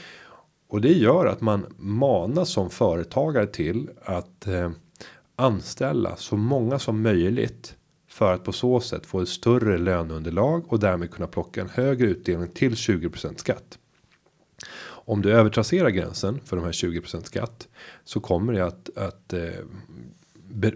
Och 0.71 0.81
det 0.81 0.93
gör 0.93 1.25
att 1.25 1.41
man 1.41 1.65
manas 1.77 2.49
som 2.49 2.69
företagare 2.69 3.47
till 3.47 3.89
att 4.03 4.47
eh, 4.47 4.71
anställa 5.35 6.15
så 6.15 6.37
många 6.37 6.79
som 6.79 7.01
möjligt 7.01 7.75
för 8.09 8.33
att 8.33 8.43
på 8.43 8.51
så 8.51 8.79
sätt 8.79 9.05
få 9.05 9.21
ett 9.21 9.29
större 9.29 9.77
löneunderlag 9.77 10.73
och 10.73 10.79
därmed 10.79 11.11
kunna 11.11 11.27
plocka 11.27 11.61
en 11.61 11.69
högre 11.69 12.07
utdelning 12.07 12.51
till 12.51 12.73
20% 12.73 13.37
skatt. 13.37 13.79
Om 14.83 15.21
du 15.21 15.31
övertrasserar 15.31 15.89
gränsen 15.89 16.39
för 16.45 16.55
de 16.55 16.65
här 16.65 16.71
20% 16.71 17.23
skatt 17.23 17.67
så 18.03 18.19
kommer 18.19 18.53
det 18.53 18.65
att, 18.65 18.97
att 18.97 19.33
eh, 19.33 19.49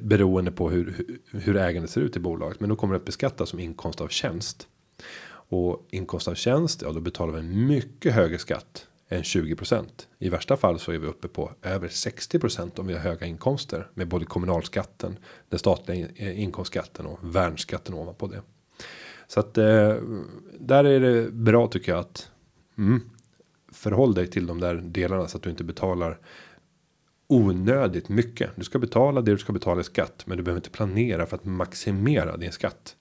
beroende 0.01 0.51
på 0.51 0.69
hur, 0.69 1.17
hur 1.31 1.57
ägandet 1.57 1.91
ser 1.91 2.01
ut 2.01 2.15
i 2.15 2.19
bolaget. 2.19 2.59
Men 2.59 2.69
då 2.69 2.75
kommer 2.75 2.93
det 2.93 2.99
att 2.99 3.05
beskattas 3.05 3.49
som 3.49 3.59
inkomst 3.59 4.01
av 4.01 4.07
tjänst. 4.07 4.67
Och 5.49 5.87
inkomst 5.91 6.27
av 6.27 6.35
tjänst, 6.35 6.81
ja 6.81 6.91
då 6.91 6.99
betalar 6.99 7.33
vi 7.33 7.39
en 7.39 7.67
mycket 7.67 8.13
högre 8.13 8.37
skatt 8.37 8.87
än 9.09 9.21
20%. 9.21 9.85
I 10.19 10.29
värsta 10.29 10.57
fall 10.57 10.79
så 10.79 10.91
är 10.91 10.97
vi 10.97 11.07
uppe 11.07 11.27
på 11.27 11.51
över 11.61 11.87
60% 11.87 12.79
om 12.79 12.87
vi 12.87 12.93
har 12.93 12.99
höga 12.99 13.25
inkomster 13.25 13.87
med 13.93 14.07
både 14.07 14.25
kommunalskatten, 14.25 15.17
den 15.49 15.59
statliga 15.59 16.07
eh, 16.15 16.41
inkomstskatten 16.41 17.05
och 17.05 17.19
värnskatten 17.21 17.95
ovanpå 17.95 18.27
det. 18.27 18.41
Så 19.27 19.39
att 19.39 19.57
eh, 19.57 19.95
där 20.59 20.83
är 20.83 20.99
det 20.99 21.31
bra 21.31 21.67
tycker 21.67 21.91
jag 21.91 21.99
att 21.99 22.31
mm, 22.77 23.01
förhåll 23.71 24.13
dig 24.13 24.27
till 24.27 24.47
de 24.47 24.59
där 24.59 24.75
delarna 24.75 25.27
så 25.27 25.37
att 25.37 25.43
du 25.43 25.49
inte 25.49 25.63
betalar 25.63 26.19
onödigt 27.27 28.09
mycket. 28.09 28.49
Du 28.55 28.63
ska 28.63 28.79
betala 28.79 29.21
det 29.21 29.31
du 29.31 29.37
ska 29.37 29.53
betala 29.53 29.81
i 29.81 29.83
skatt, 29.83 30.23
men 30.25 30.37
du 30.37 30.43
behöver 30.43 30.59
inte 30.59 30.69
planera 30.69 31.25
för 31.25 31.35
att 31.35 31.45
maximera 31.45 32.37
din 32.37 32.51
skatt. 32.51 32.95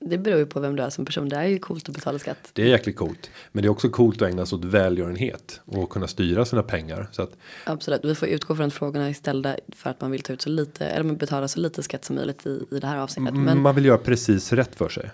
Det 0.00 0.18
beror 0.18 0.38
ju 0.38 0.46
på 0.46 0.60
vem 0.60 0.76
du 0.76 0.82
är 0.82 0.90
som 0.90 1.04
person. 1.04 1.28
Det 1.28 1.36
är 1.36 1.44
ju 1.44 1.58
coolt 1.58 1.88
att 1.88 1.94
betala 1.94 2.18
skatt. 2.18 2.50
Det 2.52 2.62
är 2.62 2.66
jäkligt 2.66 2.96
coolt. 2.96 3.30
Men 3.52 3.62
det 3.62 3.66
är 3.66 3.70
också 3.70 3.88
coolt 3.88 4.22
att 4.22 4.28
ägna 4.28 4.46
sig 4.46 4.56
åt 4.56 4.64
välgörenhet 4.64 5.60
och 5.64 5.90
kunna 5.90 6.06
styra 6.08 6.44
sina 6.44 6.62
pengar 6.62 7.08
så 7.12 7.22
att. 7.22 7.30
Absolut. 7.64 8.04
Vi 8.04 8.14
får 8.14 8.28
utgå 8.28 8.56
från 8.56 8.70
frågorna 8.70 9.14
ställda 9.14 9.56
för 9.76 9.90
att 9.90 10.00
man 10.00 10.10
vill 10.10 10.22
ta 10.22 10.32
ut 10.32 10.42
så 10.42 10.48
lite 10.48 10.86
eller 10.86 11.14
betala 11.14 11.48
så 11.48 11.60
lite 11.60 11.82
skatt 11.82 12.04
som 12.04 12.16
möjligt 12.16 12.46
i, 12.46 12.66
i 12.70 12.78
det 12.78 12.86
här 12.86 12.98
avseendet. 12.98 13.34
Men 13.34 13.62
man 13.62 13.74
vill 13.74 13.84
göra 13.84 13.98
precis 13.98 14.52
rätt 14.52 14.74
för 14.74 14.88
sig. 14.88 15.10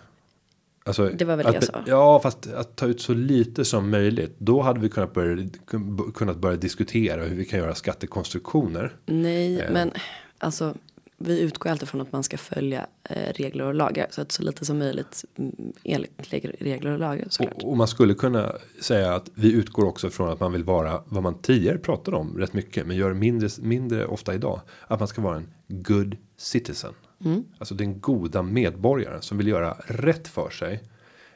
Alltså, 0.87 1.09
det 1.09 1.25
var 1.25 1.37
väl 1.37 1.47
att, 1.47 1.53
det 1.53 1.59
jag 1.59 1.65
sa. 1.65 1.83
Ja, 1.87 2.21
fast 2.23 2.47
att 2.47 2.77
ta 2.77 2.87
ut 2.87 3.01
så 3.01 3.15
lite 3.15 3.65
som 3.65 3.91
möjligt. 3.91 4.35
Då 4.39 4.63
hade 4.63 4.81
vi 4.81 4.89
kunnat 4.89 5.15
börja, 5.15 5.49
kunnat 6.15 6.37
börja 6.37 6.57
diskutera 6.57 7.23
hur 7.25 7.37
vi 7.37 7.45
kan 7.45 7.59
göra 7.59 7.75
skattekonstruktioner. 7.75 8.97
Nej, 9.07 9.61
eh. 9.61 9.73
men 9.73 9.91
alltså 10.39 10.75
vi 11.17 11.41
utgår 11.41 11.71
alltid 11.71 11.89
från 11.89 12.01
att 12.01 12.13
man 12.13 12.23
ska 12.23 12.39
följa 12.39 12.87
eh, 13.11 13.33
regler 13.33 13.65
och 13.65 13.75
lagar. 13.75 14.07
Så 14.11 14.21
att 14.21 14.33
så 14.33 14.43
lite 14.43 14.65
som 14.65 14.79
möjligt 14.79 15.25
mm, 15.39 15.73
enligt 15.85 16.33
regler 16.59 16.91
och 16.91 16.99
lagar 16.99 17.27
såklart. 17.31 17.63
Och, 17.63 17.71
och, 17.71 17.77
man 17.77 17.89
skulle 17.89 18.15
kunna 18.15 18.53
säga 18.83 19.15
att 19.15 19.31
vi 19.35 19.53
utgår 19.53 19.85
också 19.85 20.11
från 20.11 20.31
att 20.31 20.41
man 20.41 20.53
vill 20.53 20.65
vara 20.65 21.03
vad 21.07 21.23
man 21.23 21.39
tidigare 21.43 21.79
pratade 21.79 22.17
om 22.17 22.39
rätt 22.39 22.53
mycket, 22.53 22.87
men 22.87 22.97
gör 22.97 23.15
mindre 23.15 23.49
mindre 23.61 24.07
ofta 24.07 24.35
idag. 24.35 24.61
Att 24.87 24.99
man 24.99 25.09
ska 25.09 25.23
vara 25.23 25.37
en 25.37 25.49
good 25.69 26.17
citizen, 26.37 26.95
mm. 27.25 27.45
alltså 27.59 27.75
den 27.75 28.01
goda 28.01 28.43
medborgaren 28.43 29.23
som 29.23 29.39
vill 29.39 29.49
göra 29.49 29.77
rätt 29.87 30.29
för 30.29 30.51
sig. 30.51 30.83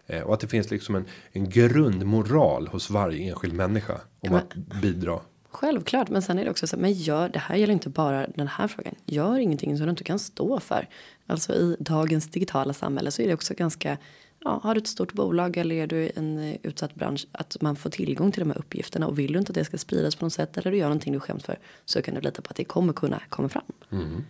Eh, 0.06 0.22
och 0.22 0.34
att 0.34 0.40
det 0.40 0.48
finns 0.48 0.70
liksom 0.70 0.94
en 0.94 1.04
en 1.32 1.50
grundmoral 1.50 2.68
hos 2.68 2.90
varje 2.90 3.28
enskild 3.28 3.54
människa 3.54 4.00
om 4.20 4.34
att 4.34 4.54
bidra 4.82 5.20
Självklart, 5.50 6.08
men 6.08 6.22
sen 6.22 6.38
är 6.38 6.44
det 6.44 6.50
också 6.50 6.66
så 6.66 6.76
men 6.76 6.92
gör 6.92 7.28
det 7.28 7.38
här 7.38 7.56
gäller 7.56 7.72
inte 7.72 7.88
bara 7.88 8.26
den 8.26 8.48
här 8.48 8.68
frågan. 8.68 8.94
Gör 9.04 9.38
ingenting 9.38 9.76
som 9.76 9.86
du 9.86 9.90
inte 9.90 10.04
kan 10.04 10.18
stå 10.18 10.60
för. 10.60 10.88
Alltså 11.26 11.54
i 11.54 11.76
dagens 11.80 12.28
digitala 12.28 12.72
samhälle 12.72 13.10
så 13.10 13.22
är 13.22 13.26
det 13.26 13.34
också 13.34 13.54
ganska 13.54 13.98
ja, 14.44 14.60
har 14.62 14.74
du 14.74 14.78
ett 14.78 14.86
stort 14.86 15.12
bolag 15.12 15.56
eller 15.56 15.74
är 15.74 15.86
du 15.86 15.96
i 15.96 16.12
en 16.14 16.38
eh, 16.38 16.56
utsatt 16.62 16.94
bransch 16.94 17.26
att 17.32 17.56
man 17.60 17.76
får 17.76 17.90
tillgång 17.90 18.32
till 18.32 18.40
de 18.40 18.50
här 18.50 18.58
uppgifterna 18.58 19.06
och 19.06 19.18
vill 19.18 19.32
du 19.32 19.38
inte 19.38 19.50
att 19.50 19.54
det 19.54 19.64
ska 19.64 19.78
spridas 19.78 20.16
på 20.16 20.24
något 20.24 20.32
sätt 20.32 20.56
eller 20.58 20.70
du 20.70 20.76
gör 20.76 20.86
någonting 20.86 21.12
du 21.12 21.20
skäms 21.20 21.44
för 21.44 21.58
så 21.84 22.02
kan 22.02 22.14
du 22.14 22.20
lita 22.20 22.42
på 22.42 22.50
att 22.50 22.56
det 22.56 22.64
kommer 22.64 22.92
kunna 22.92 23.22
komma 23.28 23.48
fram. 23.48 23.62
Mm. 23.92 24.24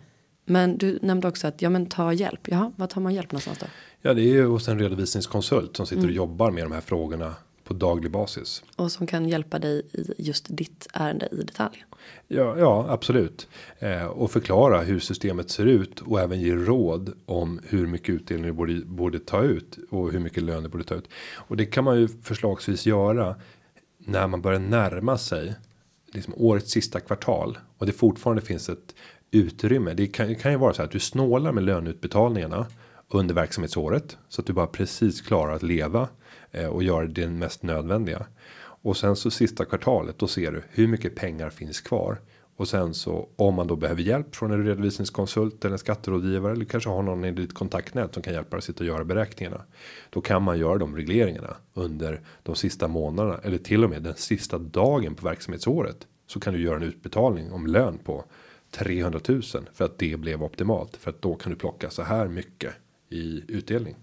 Men 0.45 0.77
du 0.77 0.99
nämnde 1.01 1.27
också 1.27 1.47
att 1.47 1.61
ja, 1.61 1.69
men 1.69 1.85
ta 1.85 2.13
hjälp. 2.13 2.47
Ja, 2.47 2.71
vad 2.75 2.89
tar 2.89 3.01
man 3.01 3.13
hjälp 3.13 3.31
någonstans 3.31 3.57
då? 3.59 3.65
Ja, 4.01 4.13
det 4.13 4.21
är 4.21 4.33
ju 4.33 4.45
hos 4.45 4.67
en 4.67 4.79
redovisningskonsult 4.79 5.77
som 5.77 5.85
sitter 5.85 5.99
mm. 5.99 6.09
och 6.09 6.15
jobbar 6.15 6.51
med 6.51 6.63
de 6.63 6.71
här 6.71 6.81
frågorna 6.81 7.35
på 7.69 7.73
daglig 7.73 8.11
basis. 8.11 8.63
Och 8.75 8.91
som 8.91 9.07
kan 9.07 9.27
hjälpa 9.27 9.59
dig 9.59 9.81
i 9.93 10.13
just 10.17 10.45
ditt 10.49 10.87
ärende 10.93 11.29
i 11.31 11.35
detalj. 11.35 11.85
Ja, 12.27 12.57
ja 12.57 12.85
absolut. 12.89 13.47
Eh, 13.79 14.05
och 14.05 14.31
förklara 14.31 14.81
hur 14.81 14.99
systemet 14.99 15.49
ser 15.49 15.65
ut 15.65 16.01
och 16.01 16.19
även 16.19 16.41
ge 16.41 16.55
råd 16.55 17.13
om 17.25 17.59
hur 17.63 17.87
mycket 17.87 18.09
utdelning 18.09 18.45
du 18.45 18.53
borde, 18.53 18.81
borde 18.85 19.19
ta 19.19 19.43
ut 19.43 19.77
och 19.89 20.11
hur 20.11 20.19
mycket 20.19 20.43
lön 20.43 20.63
du 20.63 20.69
borde 20.69 20.83
ta 20.83 20.95
ut. 20.95 21.09
Och 21.35 21.57
det 21.57 21.65
kan 21.65 21.83
man 21.83 21.99
ju 21.99 22.07
förslagsvis 22.07 22.85
göra 22.85 23.35
när 23.97 24.27
man 24.27 24.41
börjar 24.41 24.59
närma 24.59 25.17
sig 25.17 25.55
liksom 26.13 26.33
årets 26.37 26.71
sista 26.71 26.99
kvartal 26.99 27.57
och 27.77 27.85
det 27.85 27.91
fortfarande 27.91 28.41
finns 28.41 28.69
ett 28.69 28.95
utrymme. 29.31 29.93
Det 29.93 30.07
kan, 30.07 30.27
det 30.27 30.35
kan 30.35 30.51
ju 30.51 30.57
vara 30.57 30.73
så 30.73 30.81
här 30.81 30.85
att 30.85 30.91
du 30.91 30.99
snålar 30.99 31.51
med 31.51 31.63
löneutbetalningarna 31.63 32.65
under 33.09 33.35
verksamhetsåret 33.35 34.17
så 34.29 34.41
att 34.41 34.47
du 34.47 34.53
bara 34.53 34.67
precis 34.67 35.21
klarar 35.21 35.55
att 35.55 35.63
leva 35.63 36.07
Eh, 36.51 36.67
och 36.67 36.83
gör 36.83 37.07
det 37.07 37.27
mest 37.27 37.63
nödvändiga. 37.63 38.25
Och 38.81 38.97
sen 38.97 39.15
så 39.15 39.31
sista 39.31 39.65
kvartalet 39.65 40.19
då 40.19 40.27
ser 40.27 40.51
du 40.51 40.63
hur 40.69 40.87
mycket 40.87 41.15
pengar 41.15 41.49
finns 41.49 41.81
kvar. 41.81 42.17
Och 42.55 42.67
sen 42.67 42.93
så 42.93 43.29
om 43.35 43.55
man 43.55 43.67
då 43.67 43.75
behöver 43.75 44.01
hjälp 44.01 44.35
från 44.35 44.51
en 44.51 44.65
redovisningskonsult 44.65 45.65
eller 45.65 45.73
en 45.73 45.79
skatterådgivare 45.79 46.51
eller 46.51 46.65
kanske 46.65 46.89
har 46.89 47.03
någon 47.03 47.25
i 47.25 47.31
ditt 47.31 47.53
kontaktnät 47.53 48.13
som 48.13 48.23
kan 48.23 48.33
hjälpa 48.33 48.49
dig 48.49 48.57
att 48.57 48.63
sitta 48.63 48.83
och 48.83 48.87
göra 48.87 49.03
beräkningarna. 49.03 49.61
Då 50.09 50.21
kan 50.21 50.43
man 50.43 50.59
göra 50.59 50.77
de 50.77 50.95
regleringarna 50.95 51.55
under 51.73 52.21
de 52.43 52.55
sista 52.55 52.87
månaderna 52.87 53.39
eller 53.43 53.57
till 53.57 53.83
och 53.83 53.89
med 53.89 54.03
den 54.03 54.15
sista 54.15 54.57
dagen 54.57 55.15
på 55.15 55.25
verksamhetsåret. 55.25 56.07
Så 56.27 56.39
kan 56.39 56.53
du 56.53 56.61
göra 56.61 56.75
en 56.75 56.83
utbetalning 56.83 57.51
om 57.51 57.67
lön 57.67 57.97
på 57.97 58.25
300 58.71 59.19
000 59.27 59.41
för 59.73 59.85
att 59.85 59.97
det 59.97 60.19
blev 60.19 60.43
optimalt 60.43 60.97
för 60.97 61.09
att 61.09 61.21
då 61.21 61.35
kan 61.35 61.51
du 61.51 61.57
plocka 61.57 61.89
så 61.89 62.03
här 62.03 62.27
mycket 62.27 62.73
i 63.09 63.43
utdelning. 63.47 63.95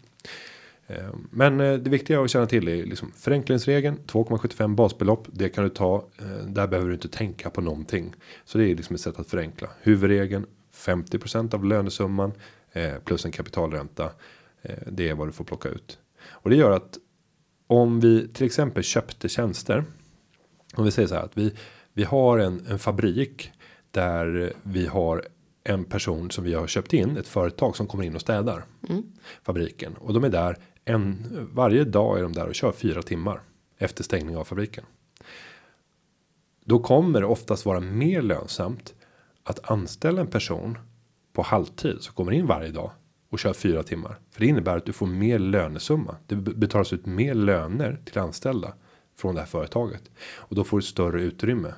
Eh, 0.86 1.08
men 1.30 1.60
eh, 1.60 1.74
det 1.74 1.90
viktiga 1.90 2.20
att 2.20 2.30
känna 2.30 2.46
till 2.46 2.68
är 2.68 2.84
liksom 2.84 3.12
förenklingsregeln 3.12 3.98
2,75 4.06 4.74
basbelopp. 4.74 5.28
Det 5.32 5.48
kan 5.48 5.64
du 5.64 5.70
ta. 5.70 6.04
Eh, 6.18 6.46
där 6.46 6.66
behöver 6.66 6.88
du 6.88 6.94
inte 6.94 7.08
tänka 7.08 7.50
på 7.50 7.60
någonting. 7.60 8.14
Så 8.44 8.58
det 8.58 8.70
är 8.70 8.74
liksom 8.74 8.94
ett 8.94 9.00
sätt 9.00 9.18
att 9.18 9.30
förenkla 9.30 9.68
huvudregeln 9.80 10.46
50% 10.74 11.54
av 11.54 11.64
lönesumman 11.64 12.32
plus 13.04 13.24
en 13.24 13.32
kapitalränta. 13.32 14.10
Det 14.86 15.08
är 15.08 15.14
vad 15.14 15.28
du 15.28 15.32
får 15.32 15.44
plocka 15.44 15.68
ut 15.68 15.98
och 16.28 16.50
det 16.50 16.56
gör 16.56 16.70
att 16.70 16.98
om 17.66 18.00
vi 18.00 18.28
till 18.28 18.46
exempel 18.46 18.82
köpte 18.82 19.28
tjänster. 19.28 19.84
Om 20.74 20.84
vi 20.84 20.90
säger 20.90 21.08
så 21.08 21.14
här 21.14 21.22
att 21.22 21.38
vi 21.38 21.52
vi 21.92 22.04
har 22.04 22.38
en, 22.38 22.66
en 22.68 22.78
fabrik 22.78 23.52
där 23.90 24.52
vi 24.62 24.86
har 24.86 25.24
en 25.64 25.84
person 25.84 26.30
som 26.30 26.44
vi 26.44 26.54
har 26.54 26.66
köpt 26.66 26.92
in 26.92 27.16
ett 27.16 27.28
företag 27.28 27.76
som 27.76 27.86
kommer 27.86 28.04
in 28.04 28.14
och 28.14 28.20
städar 28.20 28.64
mm. 28.88 29.02
fabriken 29.42 29.94
och 29.96 30.14
de 30.14 30.24
är 30.24 30.28
där 30.28 30.56
en 30.88 31.26
varje 31.52 31.84
dag 31.84 32.18
är 32.18 32.22
de 32.22 32.32
där 32.32 32.46
och 32.46 32.54
kör 32.54 32.72
fyra 32.72 33.02
timmar 33.02 33.40
efter 33.78 34.04
stängning 34.04 34.36
av 34.36 34.44
fabriken. 34.44 34.84
Då 36.64 36.78
kommer 36.78 37.20
det 37.20 37.26
oftast 37.26 37.66
vara 37.66 37.80
mer 37.80 38.22
lönsamt 38.22 38.94
att 39.44 39.70
anställa 39.70 40.20
en 40.20 40.26
person 40.26 40.78
på 41.32 41.42
halvtid 41.42 41.96
som 42.00 42.14
kommer 42.14 42.32
in 42.32 42.46
varje 42.46 42.70
dag 42.70 42.90
och 43.30 43.38
kör 43.38 43.52
fyra 43.52 43.82
timmar. 43.82 44.18
För 44.30 44.40
det 44.40 44.46
innebär 44.46 44.76
att 44.76 44.86
du 44.86 44.92
får 44.92 45.06
mer 45.06 45.38
lönesumma. 45.38 46.16
Det 46.26 46.36
betalas 46.36 46.92
ut 46.92 47.06
mer 47.06 47.34
löner 47.34 48.00
till 48.04 48.18
anställda 48.18 48.74
från 49.16 49.34
det 49.34 49.40
här 49.40 49.48
företaget 49.48 50.10
och 50.18 50.56
då 50.56 50.64
får 50.64 50.78
du 50.78 50.82
större 50.82 51.22
utrymme 51.22 51.74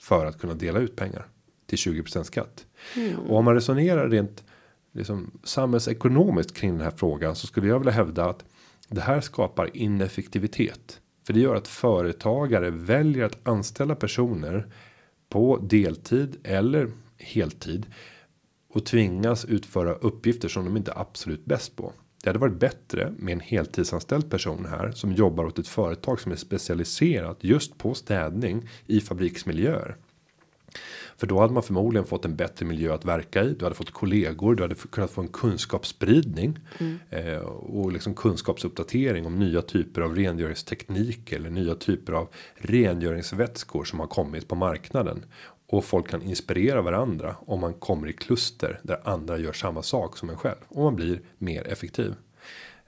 för 0.00 0.26
att 0.26 0.40
kunna 0.40 0.54
dela 0.54 0.78
ut 0.78 0.96
pengar 0.96 1.26
till 1.66 1.78
20% 1.78 2.22
skatt. 2.22 2.66
Mm. 2.96 3.18
Och 3.18 3.36
om 3.36 3.44
man 3.44 3.54
resonerar 3.54 4.08
rent 4.08 4.44
liksom 4.92 5.30
samhällsekonomiskt 5.44 6.56
kring 6.56 6.72
den 6.72 6.80
här 6.80 6.92
frågan 6.96 7.36
så 7.36 7.46
skulle 7.46 7.68
jag 7.68 7.78
vilja 7.78 7.92
hävda 7.92 8.24
att 8.24 8.44
det 8.88 9.00
här 9.00 9.20
skapar 9.20 9.76
ineffektivitet. 9.76 11.00
För 11.26 11.32
det 11.32 11.40
gör 11.40 11.54
att 11.54 11.68
företagare 11.68 12.70
väljer 12.70 13.24
att 13.24 13.48
anställa 13.48 13.94
personer 13.94 14.66
på 15.28 15.56
deltid 15.56 16.36
eller 16.44 16.92
heltid 17.16 17.86
och 18.68 18.86
tvingas 18.86 19.44
utföra 19.44 19.94
uppgifter 19.94 20.48
som 20.48 20.64
de 20.64 20.76
inte 20.76 20.90
är 20.90 21.00
absolut 21.00 21.44
bäst 21.44 21.76
på. 21.76 21.92
Det 22.22 22.28
hade 22.28 22.38
varit 22.38 22.60
bättre 22.60 23.12
med 23.18 23.32
en 23.32 23.40
heltidsanställd 23.40 24.30
person 24.30 24.66
här 24.70 24.92
som 24.92 25.12
jobbar 25.12 25.44
åt 25.44 25.58
ett 25.58 25.68
företag 25.68 26.20
som 26.20 26.32
är 26.32 26.36
specialiserat 26.36 27.38
just 27.40 27.78
på 27.78 27.94
städning 27.94 28.68
i 28.86 29.00
fabriksmiljöer. 29.00 29.96
För 31.16 31.26
då 31.26 31.40
hade 31.40 31.52
man 31.52 31.62
förmodligen 31.62 32.06
fått 32.06 32.24
en 32.24 32.36
bättre 32.36 32.66
miljö 32.66 32.94
att 32.94 33.04
verka 33.04 33.44
i. 33.44 33.54
Du 33.54 33.64
hade 33.64 33.74
fått 33.74 33.90
kollegor, 33.90 34.54
du 34.54 34.62
hade 34.62 34.74
kunnat 34.74 35.10
få 35.10 35.20
en 35.20 35.28
kunskapsspridning 35.28 36.58
mm. 36.78 36.98
eh, 37.10 37.38
och 37.38 37.92
liksom 37.92 38.14
kunskapsuppdatering 38.14 39.26
om 39.26 39.38
nya 39.38 39.62
typer 39.62 40.00
av 40.00 40.16
rengöringsteknik 40.16 41.32
eller 41.32 41.50
nya 41.50 41.74
typer 41.74 42.12
av 42.12 42.28
rengöringsvätskor 42.54 43.84
som 43.84 44.00
har 44.00 44.06
kommit 44.06 44.48
på 44.48 44.54
marknaden 44.54 45.24
och 45.68 45.84
folk 45.84 46.08
kan 46.08 46.22
inspirera 46.22 46.82
varandra 46.82 47.36
om 47.40 47.60
man 47.60 47.74
kommer 47.74 48.08
i 48.08 48.12
kluster 48.12 48.80
där 48.82 49.00
andra 49.04 49.38
gör 49.38 49.52
samma 49.52 49.82
sak 49.82 50.16
som 50.16 50.30
en 50.30 50.36
själv 50.36 50.58
och 50.68 50.82
man 50.82 50.96
blir 50.96 51.20
mer 51.38 51.68
effektiv. 51.68 52.14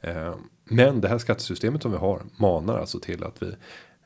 Eh, 0.01 0.35
men 0.65 1.01
det 1.01 1.09
här 1.09 1.19
skattesystemet 1.19 1.83
som 1.83 1.93
vi 1.93 1.99
har 1.99 2.23
manar 2.37 2.79
alltså 2.79 3.01
till 3.01 3.25
att 3.25 3.43
vi 3.43 3.55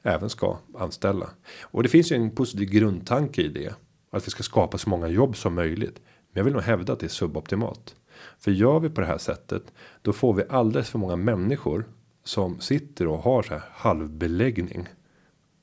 även 0.04 0.30
ska 0.30 0.58
anställa 0.78 1.30
och 1.62 1.82
det 1.82 1.88
finns 1.88 2.12
ju 2.12 2.16
en 2.16 2.30
positiv 2.30 2.70
grundtanke 2.70 3.42
i 3.42 3.48
det 3.48 3.74
att 4.10 4.26
vi 4.26 4.30
ska 4.30 4.42
skapa 4.42 4.78
så 4.78 4.88
många 4.88 5.08
jobb 5.08 5.36
som 5.36 5.54
möjligt. 5.54 6.00
Men 6.04 6.40
jag 6.40 6.44
vill 6.44 6.52
nog 6.52 6.62
hävda 6.62 6.92
att 6.92 7.00
det 7.00 7.06
är 7.06 7.08
suboptimalt. 7.08 7.96
För 8.38 8.50
gör 8.50 8.80
vi 8.80 8.90
på 8.90 9.00
det 9.00 9.06
här 9.06 9.18
sättet 9.18 9.62
då 10.02 10.12
får 10.12 10.34
vi 10.34 10.42
alldeles 10.48 10.90
för 10.90 10.98
många 10.98 11.16
människor 11.16 11.84
som 12.24 12.60
sitter 12.60 13.06
och 13.06 13.18
har 13.18 13.42
så 13.42 13.54
här 13.54 13.62
halvbeläggning 13.72 14.88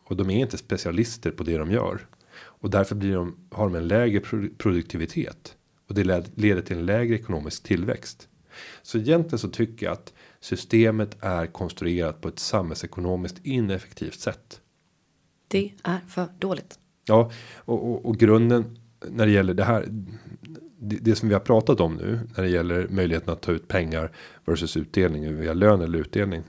och 0.04 0.15
de 0.15 0.30
är 0.30 0.39
inte 0.39 0.58
specialister 0.58 1.32
på 1.32 1.43
det 1.43 1.58
de 1.58 1.71
gör 1.71 2.08
och 2.34 2.69
därför 2.69 2.95
blir 2.95 3.15
de 3.15 3.36
har 3.51 3.63
de 3.63 3.75
en 3.75 3.88
lägre 3.88 4.19
produktivitet 4.58 5.56
och 5.88 5.95
det 5.95 6.04
leder 6.36 6.62
till 6.62 6.77
en 6.77 6.86
lägre 6.86 7.15
ekonomisk 7.15 7.63
tillväxt. 7.63 8.27
Så 8.82 8.97
egentligen 8.97 9.39
så 9.39 9.49
tycker 9.49 9.86
jag 9.86 9.93
att 9.93 10.13
systemet 10.41 11.17
är 11.21 11.45
konstruerat 11.45 12.21
på 12.21 12.27
ett 12.27 12.39
samhällsekonomiskt 12.39 13.39
ineffektivt 13.43 14.19
sätt. 14.19 14.62
Det 15.47 15.71
är 15.84 15.99
för 16.08 16.27
dåligt. 16.39 16.80
Ja, 17.06 17.32
och, 17.56 17.89
och, 17.89 18.06
och 18.06 18.17
grunden 18.17 18.77
när 19.10 19.25
det 19.25 19.32
gäller 19.32 19.54
det 19.54 19.63
här. 19.63 19.86
Det, 20.84 20.95
det, 21.01 21.15
som 21.15 21.30
vi 21.30 21.34
har 21.34 21.41
pratat 21.41 21.80
om 21.80 21.95
nu 21.95 22.19
när 22.36 22.43
det 22.43 22.49
gäller 22.49 22.88
möjligheten 22.89 23.34
att 23.34 23.41
ta 23.41 23.51
ut 23.51 23.67
pengar 23.67 24.12
versus 24.45 24.77
utdelning 24.77 25.38
via 25.38 25.54
lön 25.54 25.82
eller 25.82 25.99
utdelning. 25.99 26.43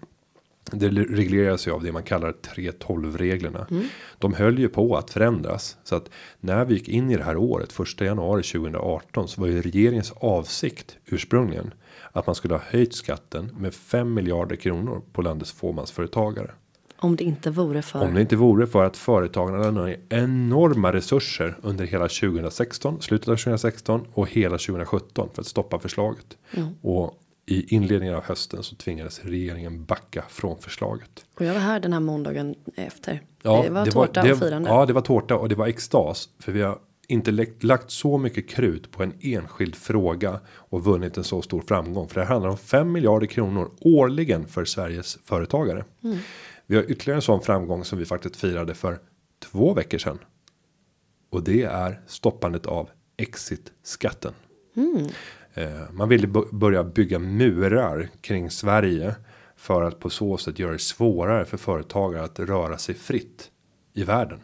Det 0.70 0.88
regleras 0.88 1.66
ju 1.66 1.70
av 1.70 1.83
det 1.83 1.92
man 1.92 2.02
kallar 2.02 2.33
312 2.33 3.18
reglerna. 3.18 3.66
Mm. 3.70 3.85
De 4.18 4.35
höll 4.35 4.59
ju 4.59 4.68
på 4.68 4.96
att 4.96 5.11
förändras 5.11 5.76
så 5.85 5.96
att 5.96 6.11
när 6.40 6.64
vi 6.64 6.74
gick 6.74 6.88
in 6.88 7.11
i 7.11 7.16
det 7.16 7.24
här 7.24 7.37
året 7.37 7.72
första 7.72 8.05
januari 8.05 8.42
2018 8.42 9.28
så 9.28 9.40
var 9.40 9.48
ju 9.48 9.62
regeringens 9.62 10.12
avsikt 10.16 10.96
ursprungligen 11.07 11.74
att 12.12 12.27
man 12.27 12.35
skulle 12.35 12.55
ha 12.55 12.62
höjt 12.64 12.94
skatten 12.94 13.51
med 13.59 13.75
5 13.75 14.14
miljarder 14.14 14.57
kronor 14.57 15.03
på 15.12 15.22
landets 15.22 15.53
fåmansföretagare. 15.53 16.51
Om 16.96 17.16
det 17.16 17.25
inte 17.25 17.51
vore 17.51 17.83
för. 17.83 18.01
Om 18.01 18.14
det 18.14 18.20
inte 18.20 18.37
vore 18.37 18.66
för 18.66 18.85
att 18.85 18.96
företagen 18.96 19.77
hade 19.77 19.96
enorma 20.09 20.92
resurser 20.92 21.59
under 21.62 21.85
hela 21.85 22.09
2016, 22.09 23.03
slutet 23.03 23.29
av 23.29 23.37
2016 23.37 24.07
och 24.12 24.29
hela 24.29 24.59
2017 24.59 25.29
för 25.35 25.42
att 25.42 25.46
stoppa 25.46 25.79
förslaget. 25.79 26.37
Mm. 26.51 26.68
Och 26.83 27.18
i 27.46 27.75
inledningen 27.75 28.14
av 28.14 28.25
hösten 28.25 28.62
så 28.62 28.77
tvingades 28.77 29.25
regeringen 29.25 29.85
backa 29.85 30.25
från 30.29 30.59
förslaget. 30.59 31.25
Och 31.35 31.44
jag 31.44 31.53
var 31.53 31.61
här 31.61 31.81
den 31.81 31.92
här 31.92 32.01
måndagen 32.01 32.55
efter. 32.77 33.22
Ja, 33.42 33.62
det 33.62 33.70
var 33.70 33.85
det 33.85 33.90
tårta 33.90 34.20
var, 34.20 34.29
det, 34.29 34.33
och 34.33 34.38
firande. 34.38 34.68
Ja, 34.68 34.87
det 34.87 34.92
var 34.92 35.01
tårta 35.01 35.37
och 35.37 35.48
det 35.48 35.55
var 35.55 35.66
extas 35.66 36.29
för 36.38 36.53
vi 36.53 36.62
har 36.62 36.79
inte 37.12 37.46
lagt 37.61 37.90
så 37.90 38.18
mycket 38.18 38.48
krut 38.48 38.90
på 38.90 39.03
en 39.03 39.12
enskild 39.20 39.75
fråga 39.75 40.40
och 40.51 40.85
vunnit 40.85 41.16
en 41.16 41.25
så 41.25 41.42
stor 41.42 41.61
framgång 41.61 42.09
för 42.09 42.20
det 42.20 42.27
handlar 42.27 42.51
om 42.51 42.59
5 42.59 42.92
miljarder 42.92 43.27
kronor 43.27 43.70
årligen 43.81 44.46
för 44.46 44.64
Sveriges 44.64 45.18
företagare. 45.25 45.85
Mm. 46.05 46.18
Vi 46.66 46.77
har 46.77 46.90
ytterligare 46.90 47.18
en 47.18 47.22
sån 47.22 47.40
framgång 47.40 47.85
som 47.85 47.98
vi 47.98 48.05
faktiskt 48.05 48.37
firade 48.37 48.75
för 48.75 48.98
två 49.51 49.75
veckor 49.75 49.98
sedan. 49.98 50.18
Och 51.31 51.44
det 51.44 51.62
är 51.62 52.01
stoppandet 52.07 52.66
av 52.66 52.90
exit 53.16 53.72
skatten. 53.83 54.33
Mm. 54.77 55.07
Eh, 55.55 55.92
man 55.92 56.09
ville 56.09 56.27
börja 56.53 56.85
bygga 56.85 57.18
murar 57.18 58.09
kring 58.20 58.51
Sverige 58.51 59.14
för 59.57 59.83
att 59.83 60.01
på 60.01 60.11
så 60.11 60.37
sätt 60.37 60.59
göra 60.59 60.72
det 60.72 60.79
svårare 60.79 61.44
för 61.44 61.57
företagare 61.57 62.25
att 62.25 62.40
röra 62.40 62.79
sig 62.79 62.94
fritt 62.94 63.51
i 63.94 64.05
världen. 64.05 64.40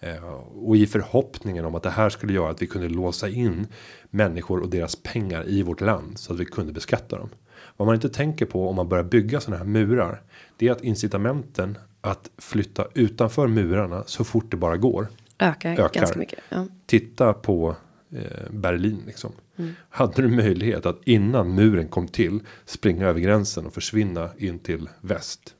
Eh, 0.00 0.24
och 0.66 0.76
i 0.76 0.86
förhoppningen 0.86 1.64
om 1.64 1.74
att 1.74 1.82
det 1.82 1.90
här 1.90 2.10
skulle 2.10 2.32
göra 2.32 2.50
att 2.50 2.62
vi 2.62 2.66
kunde 2.66 2.88
låsa 2.88 3.28
in 3.28 3.66
människor 4.10 4.60
och 4.60 4.70
deras 4.70 4.96
pengar 4.96 5.48
i 5.48 5.62
vårt 5.62 5.80
land 5.80 6.18
så 6.18 6.32
att 6.32 6.40
vi 6.40 6.44
kunde 6.44 6.72
beskatta 6.72 7.18
dem. 7.18 7.28
Vad 7.76 7.86
man 7.86 7.94
inte 7.94 8.08
tänker 8.08 8.46
på 8.46 8.68
om 8.68 8.76
man 8.76 8.88
börjar 8.88 9.04
bygga 9.04 9.40
sådana 9.40 9.58
här 9.58 9.70
murar. 9.70 10.22
Det 10.56 10.68
är 10.68 10.72
att 10.72 10.84
incitamenten 10.84 11.78
att 12.00 12.30
flytta 12.38 12.86
utanför 12.94 13.48
murarna 13.48 14.04
så 14.06 14.24
fort 14.24 14.50
det 14.50 14.56
bara 14.56 14.76
går. 14.76 15.08
Ökar, 15.38 15.72
ökar. 15.72 16.00
ganska 16.00 16.18
mycket. 16.18 16.38
Ja. 16.48 16.66
Titta 16.86 17.32
på 17.32 17.76
eh, 18.12 18.50
Berlin 18.50 19.02
liksom. 19.06 19.32
Mm. 19.56 19.74
Hade 19.88 20.22
du 20.22 20.28
möjlighet 20.28 20.86
att 20.86 21.00
innan 21.04 21.54
muren 21.54 21.88
kom 21.88 22.08
till 22.08 22.40
springa 22.64 23.06
över 23.06 23.20
gränsen 23.20 23.66
och 23.66 23.74
försvinna 23.74 24.30
in 24.38 24.58
till 24.58 24.88
väst. 25.00 25.55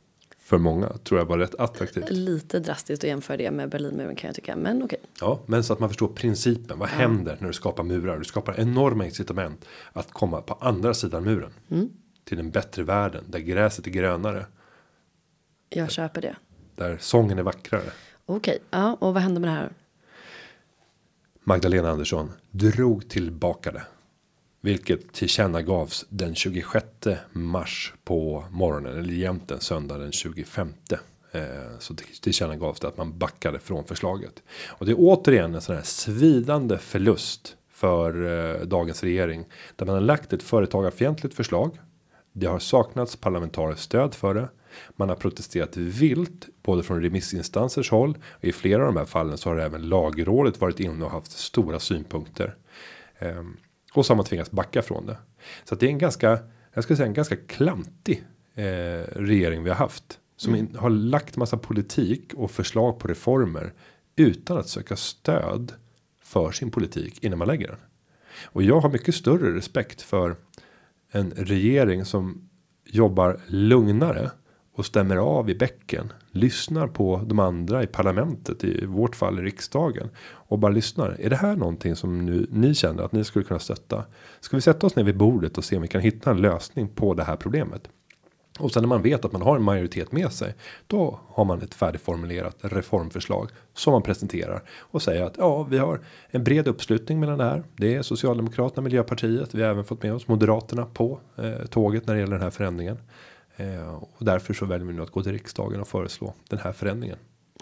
För 0.47 0.59
många 0.59 0.89
tror 0.89 1.21
jag 1.21 1.27
var 1.27 1.39
rätt 1.39 1.55
attraktivt. 1.55 2.11
Lite 2.11 2.59
drastiskt 2.59 3.05
att 3.05 3.09
jämföra 3.09 3.37
det 3.37 3.51
med 3.51 3.69
Berlinmuren 3.69 4.17
kan 4.17 4.29
jag 4.29 4.35
tycka, 4.35 4.57
men 4.57 4.83
okej. 4.83 4.99
Ja, 5.21 5.41
men 5.47 5.65
så 5.65 5.73
att 5.73 5.79
man 5.79 5.89
förstår 5.89 6.09
principen. 6.09 6.79
Vad 6.79 6.89
ja. 6.89 6.93
händer 6.93 7.37
när 7.41 7.47
du 7.47 7.53
skapar 7.53 7.83
murar? 7.85 8.19
Du 8.19 8.25
skapar 8.25 8.61
enorma 8.61 9.05
incitament 9.05 9.65
att 9.93 10.13
komma 10.13 10.41
på 10.43 10.55
andra 10.55 10.95
sidan 10.95 11.25
muren. 11.25 11.51
Mm. 11.71 11.89
Till 12.25 12.39
en 12.39 12.51
bättre 12.51 12.83
världen 12.83 13.25
där 13.29 13.39
gräset 13.39 13.87
är 13.87 13.91
grönare. 13.91 14.47
Jag 15.69 15.91
köper 15.91 16.23
det. 16.23 16.37
Där 16.75 16.99
sången 17.01 17.39
är 17.39 17.43
vackrare. 17.43 17.91
Okej, 18.27 18.59
ja, 18.71 18.97
och 19.01 19.15
vad 19.15 19.23
händer 19.23 19.41
med 19.41 19.51
det 19.51 19.55
här? 19.55 19.73
Magdalena 21.45 21.91
Andersson 21.91 22.33
drog 22.51 23.09
tillbaka 23.09 23.73
det. 23.73 23.83
Vilket 24.67 25.13
tillkännagavs 25.13 26.05
den 26.09 26.35
26 26.35 26.87
mars 27.33 27.93
på 28.05 28.45
morgonen 28.51 28.99
eller 28.99 29.13
egentligen 29.13 29.61
söndag 29.61 29.99
den 29.99 30.13
25. 30.13 30.73
Eh, 31.33 31.41
så 31.79 31.95
tillkännagavs 32.23 32.81
det 32.81 32.89
att 32.89 32.97
man 32.97 33.19
backade 33.19 33.59
från 33.59 33.85
förslaget. 33.85 34.43
Och 34.67 34.87
det 34.87 34.93
är 34.93 34.97
återigen 34.99 35.55
en 35.55 35.61
sån 35.61 35.77
här 35.77 35.83
svidande 35.83 36.79
förlust 36.79 37.57
för 37.71 38.27
eh, 38.27 38.67
dagens 38.67 39.03
regering. 39.03 39.45
Där 39.77 39.87
man 39.87 39.95
har 39.95 40.03
lagt 40.03 40.33
ett 40.33 40.43
företagarfientligt 40.43 41.35
förslag. 41.35 41.79
Det 42.33 42.47
har 42.47 42.59
saknats 42.59 43.17
parlamentariskt 43.17 43.83
stöd 43.85 44.15
för 44.15 44.35
det. 44.35 44.49
Man 44.97 45.09
har 45.09 45.17
protesterat 45.17 45.77
vilt 45.77 46.49
både 46.63 46.83
från 46.83 47.03
remissinstansers 47.03 47.91
håll 47.91 48.19
och 48.31 48.45
i 48.45 48.53
flera 48.53 48.83
av 48.83 48.87
de 48.87 48.97
här 48.97 49.07
fallen 49.07 49.39
så 49.39 49.49
har 49.49 49.57
även 49.57 49.89
lagrådet 49.89 50.61
varit 50.61 50.81
inne 50.81 51.05
och 51.05 51.11
haft 51.11 51.33
stora 51.33 51.81
synpunkter. 51.81 52.57
Ehm, 53.19 53.57
och 53.97 54.07
så 54.07 54.13
har 54.13 54.17
man 54.17 54.27
tvingats 54.27 54.51
backa 54.51 54.83
från 54.83 55.07
det. 55.07 55.17
Så 55.65 55.75
att 55.75 55.81
det 55.81 55.87
är 55.87 55.91
en 55.91 55.99
ganska, 55.99 56.39
jag 56.75 56.85
skulle 56.85 56.97
säga 56.97 57.07
en 57.07 57.15
ganska 57.15 57.37
klantig 57.37 58.25
eh, 58.55 58.65
regering 59.13 59.63
vi 59.63 59.71
har 59.71 59.77
haft. 59.77 60.19
Som 60.37 60.55
mm. 60.55 60.77
har 60.77 60.91
lagt 60.91 61.37
massa 61.37 61.57
politik 61.57 62.35
och 62.35 62.51
förslag 62.51 62.99
på 62.99 63.09
reformer 63.09 63.73
utan 64.17 64.59
att 64.59 64.69
söka 64.69 64.97
stöd 64.97 65.73
för 66.23 66.51
sin 66.51 66.71
politik 66.71 67.25
innan 67.25 67.39
man 67.39 67.49
lägger 67.49 67.69
den. 67.69 67.79
Och 68.45 68.63
jag 68.63 68.81
har 68.81 68.91
mycket 68.91 69.15
större 69.15 69.57
respekt 69.57 70.03
för 70.03 70.37
en 71.11 71.31
regering 71.31 72.05
som 72.05 72.49
jobbar 72.85 73.41
lugnare 73.47 74.31
och 74.77 74.87
stämmer 74.87 75.17
av 75.17 75.51
i 75.51 75.55
bäcken. 75.55 76.13
Lyssnar 76.31 76.89
på 76.89 77.23
de 77.27 77.39
andra 77.39 77.83
i 77.83 77.87
parlamentet 77.87 78.65
i 78.65 78.87
vårt 78.87 79.17
fall 79.17 79.39
i 79.39 79.43
riksdagen 79.43 80.09
och 80.27 80.59
bara 80.59 80.73
lyssnar. 80.73 81.17
Är 81.21 81.31
det 81.31 81.37
här 81.37 81.57
någonting 81.57 81.97
som 81.97 82.27
nu 82.27 82.47
ni 82.51 82.75
känner 82.75 83.03
att 83.03 83.13
ni 83.13 83.25
skulle 83.25 83.45
kunna 83.45 83.61
stötta? 83.61 84.05
Ska 84.41 84.57
vi 84.57 84.61
sätta 84.61 84.87
oss 84.87 84.97
ner 84.97 85.05
vid 85.05 85.17
bordet 85.17 85.59
och 85.59 85.65
se 85.65 85.77
om 85.77 85.83
vi 85.83 85.89
kan 85.89 86.01
hitta 86.01 86.31
en 86.31 86.41
lösning 86.41 86.89
på 86.89 87.15
det 87.15 87.25
här 87.25 87.37
problemet? 87.37 87.89
Och 88.59 88.73
sen 88.73 88.83
när 88.83 88.89
man 88.89 89.03
vet 89.03 89.25
att 89.25 89.33
man 89.33 89.43
har 89.43 89.57
en 89.57 89.63
majoritet 89.63 90.13
med 90.13 90.33
sig. 90.33 90.55
Då 90.87 91.21
har 91.29 91.45
man 91.45 91.63
ett 91.63 91.75
färdigformulerat 91.75 92.57
reformförslag. 92.61 93.51
Som 93.75 93.93
man 93.93 94.03
presenterar. 94.03 94.63
Och 94.79 95.03
säger 95.03 95.23
att 95.23 95.35
ja 95.39 95.63
vi 95.63 95.79
har 95.79 96.01
en 96.31 96.45
bred 96.45 96.69
uppslutning 96.69 97.21
mellan 97.21 97.39
det 97.39 97.45
här. 97.45 97.63
Det 97.77 97.95
är 97.95 98.03
Socialdemokraterna, 98.03 98.83
Miljöpartiet. 98.83 99.55
Vi 99.55 99.63
har 99.63 99.71
även 99.71 99.85
fått 99.85 100.03
med 100.03 100.15
oss 100.15 100.29
Moderaterna 100.29 100.87
på 100.87 101.21
eh, 101.37 101.67
tåget 101.67 102.07
när 102.07 102.15
det 102.15 102.21
gäller 102.21 102.33
den 102.33 102.43
här 102.43 102.51
förändringen. 102.51 102.99
Eh, 103.57 103.95
och 103.95 104.25
därför 104.25 104.55
så 104.55 104.67
väljer 104.67 104.87
vi 104.87 104.93
nu 104.93 105.03
att 105.03 105.11
gå 105.11 105.23
till 105.23 105.33
riksdagen 105.33 105.81
och 105.81 105.89
föreslå 105.89 106.35
den 106.49 106.59
här 106.59 106.73
förändringen. 106.73 107.19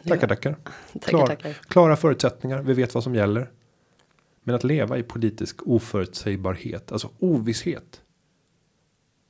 Tackar. 0.09 0.29
Tackar, 0.29 0.57
Klar, 1.01 1.27
tackar. 1.27 1.53
Klara 1.53 1.97
förutsättningar. 1.97 2.63
Vi 2.63 2.75
vet 2.75 2.95
vad 2.95 3.05
som 3.05 3.15
gäller. 3.15 3.51
Men 4.43 4.55
att 4.55 4.65
leva 4.65 4.99
i 4.99 5.03
politisk 5.03 5.67
oförutsägbarhet, 5.67 6.93
alltså 6.93 7.09
ovisshet. 7.19 8.01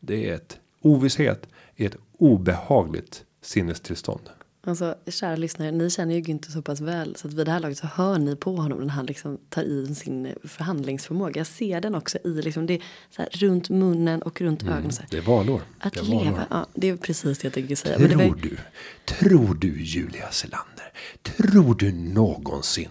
Det 0.01 0.31
är 0.31 0.35
ett 0.35 0.59
ovisshet 0.81 1.49
är 1.77 1.87
ett 1.87 1.97
obehagligt 2.19 3.25
sinnestillstånd. 3.41 4.31
Alltså 4.67 4.95
kära 5.07 5.37
lyssnare, 5.37 5.71
ni 5.71 5.91
känner 5.91 6.15
ju 6.15 6.21
Günther 6.21 6.51
så 6.51 6.63
pass 6.63 6.81
väl 6.81 7.17
så 7.17 7.29
att 7.29 7.35
vid 7.35 7.47
det 7.47 7.53
här 7.53 7.61
laget 7.61 7.79
så 7.79 7.87
hör 7.87 8.19
ni 8.19 8.37
på 8.37 8.57
honom 8.57 8.81
när 8.81 8.89
han 8.89 9.07
liksom 9.07 9.39
tar 9.49 9.63
i 9.63 9.95
sin 9.95 10.35
förhandlingsförmåga. 10.45 11.41
Jag 11.41 11.47
ser 11.47 11.81
den 11.81 11.95
också 11.95 12.19
i 12.25 12.29
liksom 12.29 12.67
det 12.67 12.81
så 13.11 13.23
här 13.23 13.29
runt 13.33 13.69
munnen 13.69 14.23
och 14.23 14.41
runt 14.41 14.63
ögonen. 14.63 14.93
Så 14.93 15.03
här. 15.03 15.09
Det 15.11 15.17
är 15.17 15.23
valår. 15.23 15.63
Att 15.79 15.93
det 15.93 16.01
är 16.01 16.05
valår. 16.05 16.25
leva, 16.25 16.47
ja 16.51 16.67
det 16.75 16.89
är 16.89 16.97
precis 16.97 17.39
det 17.39 17.47
jag 17.47 17.53
tänker 17.53 17.77
säga. 17.77 17.99
Tror 17.99 18.09
var, 18.09 18.37
du, 18.43 18.57
tror 19.05 19.55
du 19.55 19.83
Julia 19.83 20.31
Selander, 20.31 20.93
tror 21.23 21.75
du 21.75 21.93
någonsin 21.93 22.91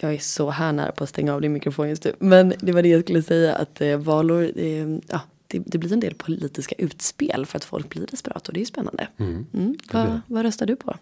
jag 0.00 0.14
är 0.14 0.18
så 0.18 0.50
här 0.50 0.72
nära 0.72 0.92
på 0.92 1.04
att 1.04 1.10
stänga 1.10 1.34
av 1.34 1.40
din 1.40 1.52
mikrofon 1.52 1.88
just 1.88 2.04
nu. 2.04 2.12
Men 2.18 2.54
det 2.60 2.72
var 2.72 2.82
det 2.82 2.88
jag 2.88 3.02
skulle 3.02 3.22
säga 3.22 3.54
att 3.54 3.80
eh, 3.80 3.96
valår, 3.96 4.50
eh, 4.56 4.86
ja 5.08 5.20
det, 5.48 5.58
det 5.66 5.78
blir 5.78 5.92
en 5.92 6.00
del 6.00 6.14
politiska 6.14 6.74
utspel 6.78 7.46
för 7.46 7.56
att 7.56 7.64
folk 7.64 7.88
blir 7.88 8.06
desperata 8.06 8.48
och 8.48 8.52
det 8.52 8.58
är 8.58 8.62
ju 8.62 8.66
spännande. 8.66 9.08
Mm. 9.18 9.76
Vad, 9.92 10.20
vad 10.26 10.42
röstar 10.42 10.66
du 10.66 10.76
på? 10.76 10.94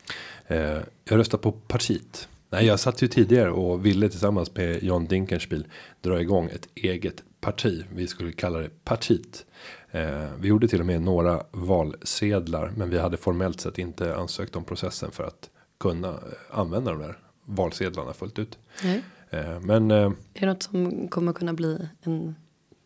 Eh, 0.47 0.59
jag 1.05 1.19
röstar 1.19 1.39
på 1.39 1.53
partiet. 1.53 2.29
Nej, 2.51 2.67
jag 2.67 2.81
satt 2.81 3.03
ju 3.03 3.09
tidigare 3.09 3.51
och 3.51 3.87
ville 3.87 4.09
tillsammans 4.09 4.55
med 4.55 4.83
John 4.83 5.07
Dinkelspiel 5.07 5.67
dra 6.01 6.21
igång 6.21 6.51
ett 6.55 6.69
eget 6.75 7.23
parti. 7.41 7.85
Vi 7.95 8.07
skulle 8.07 8.33
kalla 8.33 8.59
det 8.59 8.85
partiet. 8.85 9.47
Eh, 9.91 10.29
vi 10.41 10.49
gjorde 10.49 10.69
till 10.69 10.81
och 10.81 10.87
med 10.87 11.03
några 11.03 11.43
valsedlar, 11.51 12.73
men 12.77 12.91
vi 12.91 12.99
hade 12.99 13.17
formellt 13.17 13.61
sett 13.61 13.79
inte 13.79 14.17
ansökt 14.17 14.57
om 14.57 14.65
processen 14.65 15.11
för 15.11 15.25
att 15.25 15.51
kunna 15.81 16.09
eh, 16.09 16.17
använda 16.51 16.91
de 16.91 17.01
där 17.01 17.19
valsedlarna 17.45 18.13
fullt 18.13 18.39
ut. 18.39 18.59
Nej. 18.85 19.03
Eh, 19.31 19.61
men 19.61 19.91
eh, 19.91 20.13
Är 20.35 20.41
det 20.41 20.47
något 20.47 20.63
som 20.63 21.09
kommer 21.09 21.33
kunna 21.33 21.53
bli 21.53 21.89
en, 22.03 22.35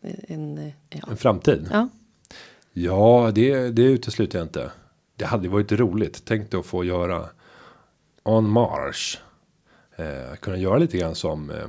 en, 0.01 0.57
eh, 0.57 0.73
ja. 0.89 1.07
en 1.09 1.17
framtid. 1.17 1.67
ja. 1.71 1.89
Ja, 2.73 3.31
det, 3.35 3.69
det 3.69 3.81
utesluter 3.81 4.39
jag 4.39 4.45
inte. 4.45 4.71
Det 5.15 5.25
hade 5.25 5.49
varit 5.49 5.71
roligt. 5.71 6.21
Tänk 6.25 6.51
dig 6.51 6.59
att 6.59 6.65
få 6.65 6.83
göra 6.83 7.29
on 8.23 8.49
march. 8.49 9.19
Eh, 9.95 10.35
kunna 10.39 10.57
göra 10.57 10.77
lite 10.77 10.97
grann 10.97 11.15
som 11.15 11.49
eh, 11.49 11.67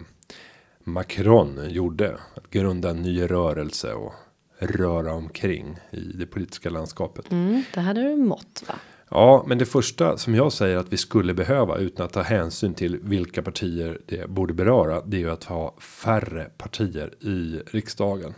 Macron 0.85 1.71
gjorde. 1.71 2.19
Att 2.35 2.51
grunda 2.51 2.91
en 2.91 3.03
ny 3.03 3.23
rörelse 3.23 3.93
och 3.95 4.13
röra 4.59 5.13
omkring 5.13 5.79
i 5.91 6.01
det 6.01 6.27
politiska 6.27 6.71
landskapet. 6.71 7.31
Mm, 7.31 7.63
det 7.75 7.81
är 7.81 7.95
du 7.95 8.17
mått 8.17 8.65
va? 8.69 8.75
Ja, 9.15 9.45
men 9.47 9.59
det 9.59 9.65
första 9.67 10.17
som 10.17 10.35
jag 10.35 10.53
säger 10.53 10.77
att 10.77 10.93
vi 10.93 10.97
skulle 10.97 11.35
behöva 11.35 11.77
utan 11.79 12.07
att 12.07 12.13
ta 12.13 12.23
hänsyn 12.23 12.75
till 12.75 12.99
vilka 13.03 13.43
partier 13.43 13.99
det 14.07 14.31
borde 14.31 14.55
beröra. 14.55 15.01
Det 15.01 15.17
är 15.17 15.21
ju 15.21 15.31
att 15.31 15.45
ha 15.45 15.75
färre 15.81 16.45
partier 16.59 17.15
i 17.25 17.61
riksdagen. 17.71 18.35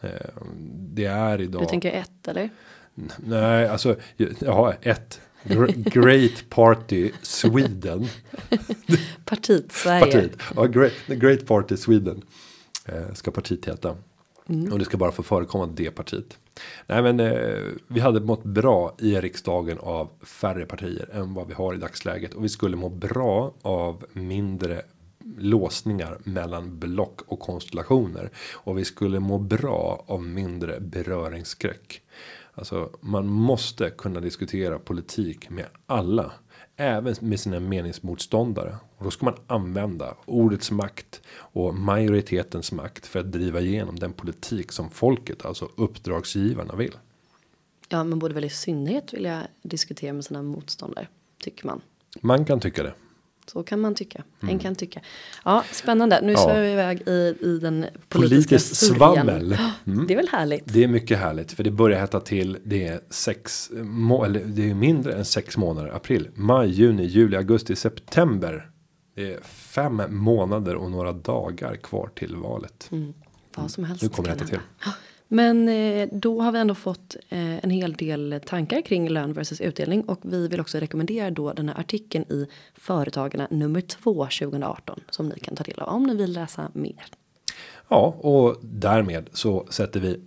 Eh, 0.00 0.10
Det 0.68 1.04
är 1.04 1.40
idag. 1.40 1.62
Du 1.62 1.66
tänker 1.66 1.92
ett 1.92 2.28
eller? 2.28 2.50
Nej, 3.16 3.68
alltså 3.68 3.96
ja, 4.40 4.74
ett 4.82 5.20
Gr- 5.44 5.90
Great 6.00 6.44
Party 6.50 7.10
Sweden. 7.22 8.06
Partiet 9.24 9.72
Sverige. 9.72 10.00
Partiet. 10.04 10.36
Ja, 10.56 10.64
Great, 10.64 10.92
Great 11.06 11.46
Party 11.46 11.76
Sweden. 11.76 12.22
Eh, 12.86 13.12
ska 13.14 13.30
partiet 13.30 13.68
heta. 13.68 13.96
Mm. 14.48 14.72
Och 14.72 14.78
det 14.78 14.84
ska 14.84 14.96
bara 14.96 15.12
få 15.12 15.22
förekomma 15.22 15.66
det 15.66 15.90
partiet. 15.90 16.38
Nej 16.86 17.02
men 17.02 17.20
eh, 17.20 17.58
vi 17.86 18.00
hade 18.00 18.20
mått 18.20 18.44
bra 18.44 18.94
i 18.98 19.20
riksdagen 19.20 19.78
av 19.78 20.10
färre 20.22 20.66
partier 20.66 21.08
än 21.12 21.34
vad 21.34 21.48
vi 21.48 21.54
har 21.54 21.74
i 21.74 21.76
dagsläget. 21.76 22.34
Och 22.34 22.44
vi 22.44 22.48
skulle 22.48 22.76
må 22.76 22.88
bra 22.88 23.54
av 23.62 24.04
mindre 24.12 24.82
låsningar 25.38 26.18
mellan 26.24 26.78
block 26.78 27.20
och 27.26 27.40
konstellationer. 27.40 28.30
Och 28.54 28.78
vi 28.78 28.84
skulle 28.84 29.20
må 29.20 29.38
bra 29.38 30.04
av 30.06 30.22
mindre 30.22 30.80
beröringsskräck. 30.80 32.02
Alltså 32.54 32.90
man 33.00 33.26
måste 33.26 33.90
kunna 33.90 34.20
diskutera 34.20 34.78
politik 34.78 35.50
med 35.50 35.66
alla. 35.86 36.32
Även 36.76 37.14
med 37.20 37.40
sina 37.40 37.60
meningsmotståndare. 37.60 38.76
Och 38.96 39.04
då 39.04 39.10
ska 39.10 39.24
man 39.24 39.36
använda 39.46 40.16
ordets 40.24 40.70
makt 40.70 41.20
och 41.34 41.74
majoritetens 41.74 42.72
makt 42.72 43.06
för 43.06 43.20
att 43.20 43.32
driva 43.32 43.60
igenom 43.60 43.98
den 43.98 44.12
politik 44.12 44.72
som 44.72 44.90
folket, 44.90 45.44
alltså 45.44 45.68
uppdragsgivarna 45.76 46.74
vill. 46.74 46.96
Ja, 47.88 48.04
man 48.04 48.18
borde 48.18 48.34
väl 48.34 48.44
i 48.44 48.50
synnerhet 48.50 49.14
vilja 49.14 49.46
diskutera 49.62 50.12
med 50.12 50.24
sina 50.24 50.42
motståndare. 50.42 51.08
Tycker 51.38 51.66
man. 51.66 51.80
Man 52.20 52.44
kan 52.44 52.60
tycka 52.60 52.82
det. 52.82 52.94
Så 53.52 53.62
kan 53.62 53.80
man 53.80 53.94
tycka. 53.94 54.22
En 54.40 54.58
kan 54.58 54.74
tycka. 54.74 55.00
Ja, 55.44 55.64
spännande. 55.72 56.20
Nu 56.20 56.32
Mm. 56.32 56.32
Ja. 56.32 56.44
svävar 56.44 56.60
vi 56.60 56.72
iväg 56.72 57.08
i, 57.08 57.34
i 57.40 57.58
den 57.58 57.86
politiska 58.08 58.48
Politiskt 58.56 58.76
svammel. 58.76 59.56
Mm. 59.86 60.06
Det 60.06 60.14
är 60.14 60.16
väl 60.16 60.28
härligt. 60.28 60.72
Det 60.72 60.84
är 60.84 60.88
mycket 60.88 61.18
härligt 61.18 61.52
för 61.52 61.64
det 61.64 61.70
börjar 61.70 62.00
hetta 62.00 62.20
till. 62.20 62.58
Det 62.64 62.86
är 62.86 63.00
sex 63.10 63.70
eller 64.24 64.44
det 64.44 64.70
är 64.70 64.74
mindre 64.74 65.12
än 65.12 65.24
sex 65.24 65.56
månader. 65.56 65.96
April, 65.96 66.28
maj, 66.34 66.70
juni, 66.70 67.04
juli, 67.04 67.36
augusti, 67.36 67.76
september. 67.76 68.70
Det 69.14 69.32
är 69.32 69.40
fem 69.42 70.02
månader 70.08 70.74
och 70.74 70.90
några 70.90 71.12
dagar 71.12 71.76
kvar 71.76 72.10
till 72.14 72.36
valet. 72.36 72.88
Mm. 72.92 73.14
Vad 73.56 73.70
som 73.70 73.84
helst 73.84 74.02
Nu 74.02 74.08
kommer 74.08 74.28
det 74.28 74.34
hetta 74.34 74.46
till. 74.46 74.58
Men 75.32 75.68
eh, 75.68 76.08
då 76.12 76.40
har 76.40 76.52
vi 76.52 76.58
ändå 76.58 76.74
fått 76.74 77.16
eh, 77.28 77.64
en 77.64 77.70
hel 77.70 77.92
del 77.92 78.40
tankar 78.46 78.80
kring 78.80 79.08
lön 79.08 79.32
versus 79.32 79.60
utdelning 79.60 80.02
och 80.02 80.20
vi 80.22 80.48
vill 80.48 80.60
också 80.60 80.78
rekommendera 80.78 81.30
då 81.30 81.52
den 81.52 81.68
här 81.68 81.80
artikeln 81.80 82.24
i 82.28 82.46
Företagarna 82.74 83.48
nummer 83.50 83.80
2 83.80 84.14
2018 84.14 85.00
som 85.10 85.28
ni 85.28 85.38
kan 85.38 85.56
ta 85.56 85.64
del 85.64 85.80
av 85.80 85.94
om 85.94 86.02
ni 86.02 86.16
vill 86.16 86.32
läsa 86.32 86.70
mer. 86.72 87.04
Ja, 87.88 88.14
och 88.20 88.56
därmed 88.62 89.28
så 89.32 89.66
sätter 89.70 90.00
vi 90.00 90.20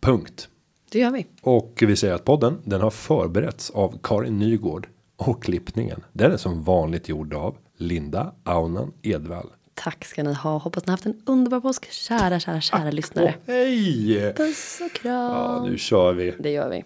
punkt. 0.00 0.48
Det 0.90 0.98
gör 0.98 1.10
vi. 1.10 1.26
Och 1.42 1.82
vi 1.86 1.96
säger 1.96 2.14
att 2.14 2.24
podden 2.24 2.58
den 2.64 2.80
har 2.80 2.90
förberetts 2.90 3.70
av 3.70 3.98
Karin 4.02 4.38
Nygård 4.38 4.88
och 5.16 5.42
klippningen. 5.42 6.04
Den 6.12 6.32
är 6.32 6.36
som 6.36 6.62
vanligt 6.62 7.08
gjord 7.08 7.34
av 7.34 7.56
Linda 7.76 8.34
Aunan 8.44 8.92
Edvall. 9.02 9.48
Tack 9.78 10.04
ska 10.04 10.22
ni 10.22 10.34
ha. 10.34 10.58
Hoppas 10.58 10.86
ni 10.86 10.90
haft 10.90 11.06
en 11.06 11.22
underbar 11.26 11.60
påsk. 11.60 11.92
Kära, 11.92 12.40
kära, 12.40 12.60
kära 12.60 12.90
lyssnare. 12.90 13.34
Åh, 13.46 13.54
hej! 13.54 14.34
Puss 14.36 14.80
och 14.84 14.92
kram. 14.92 15.14
Ja, 15.14 15.64
nu 15.70 15.78
kör 15.78 16.12
vi. 16.12 16.34
Det 16.38 16.50
gör 16.50 16.68
vi. 16.70 16.84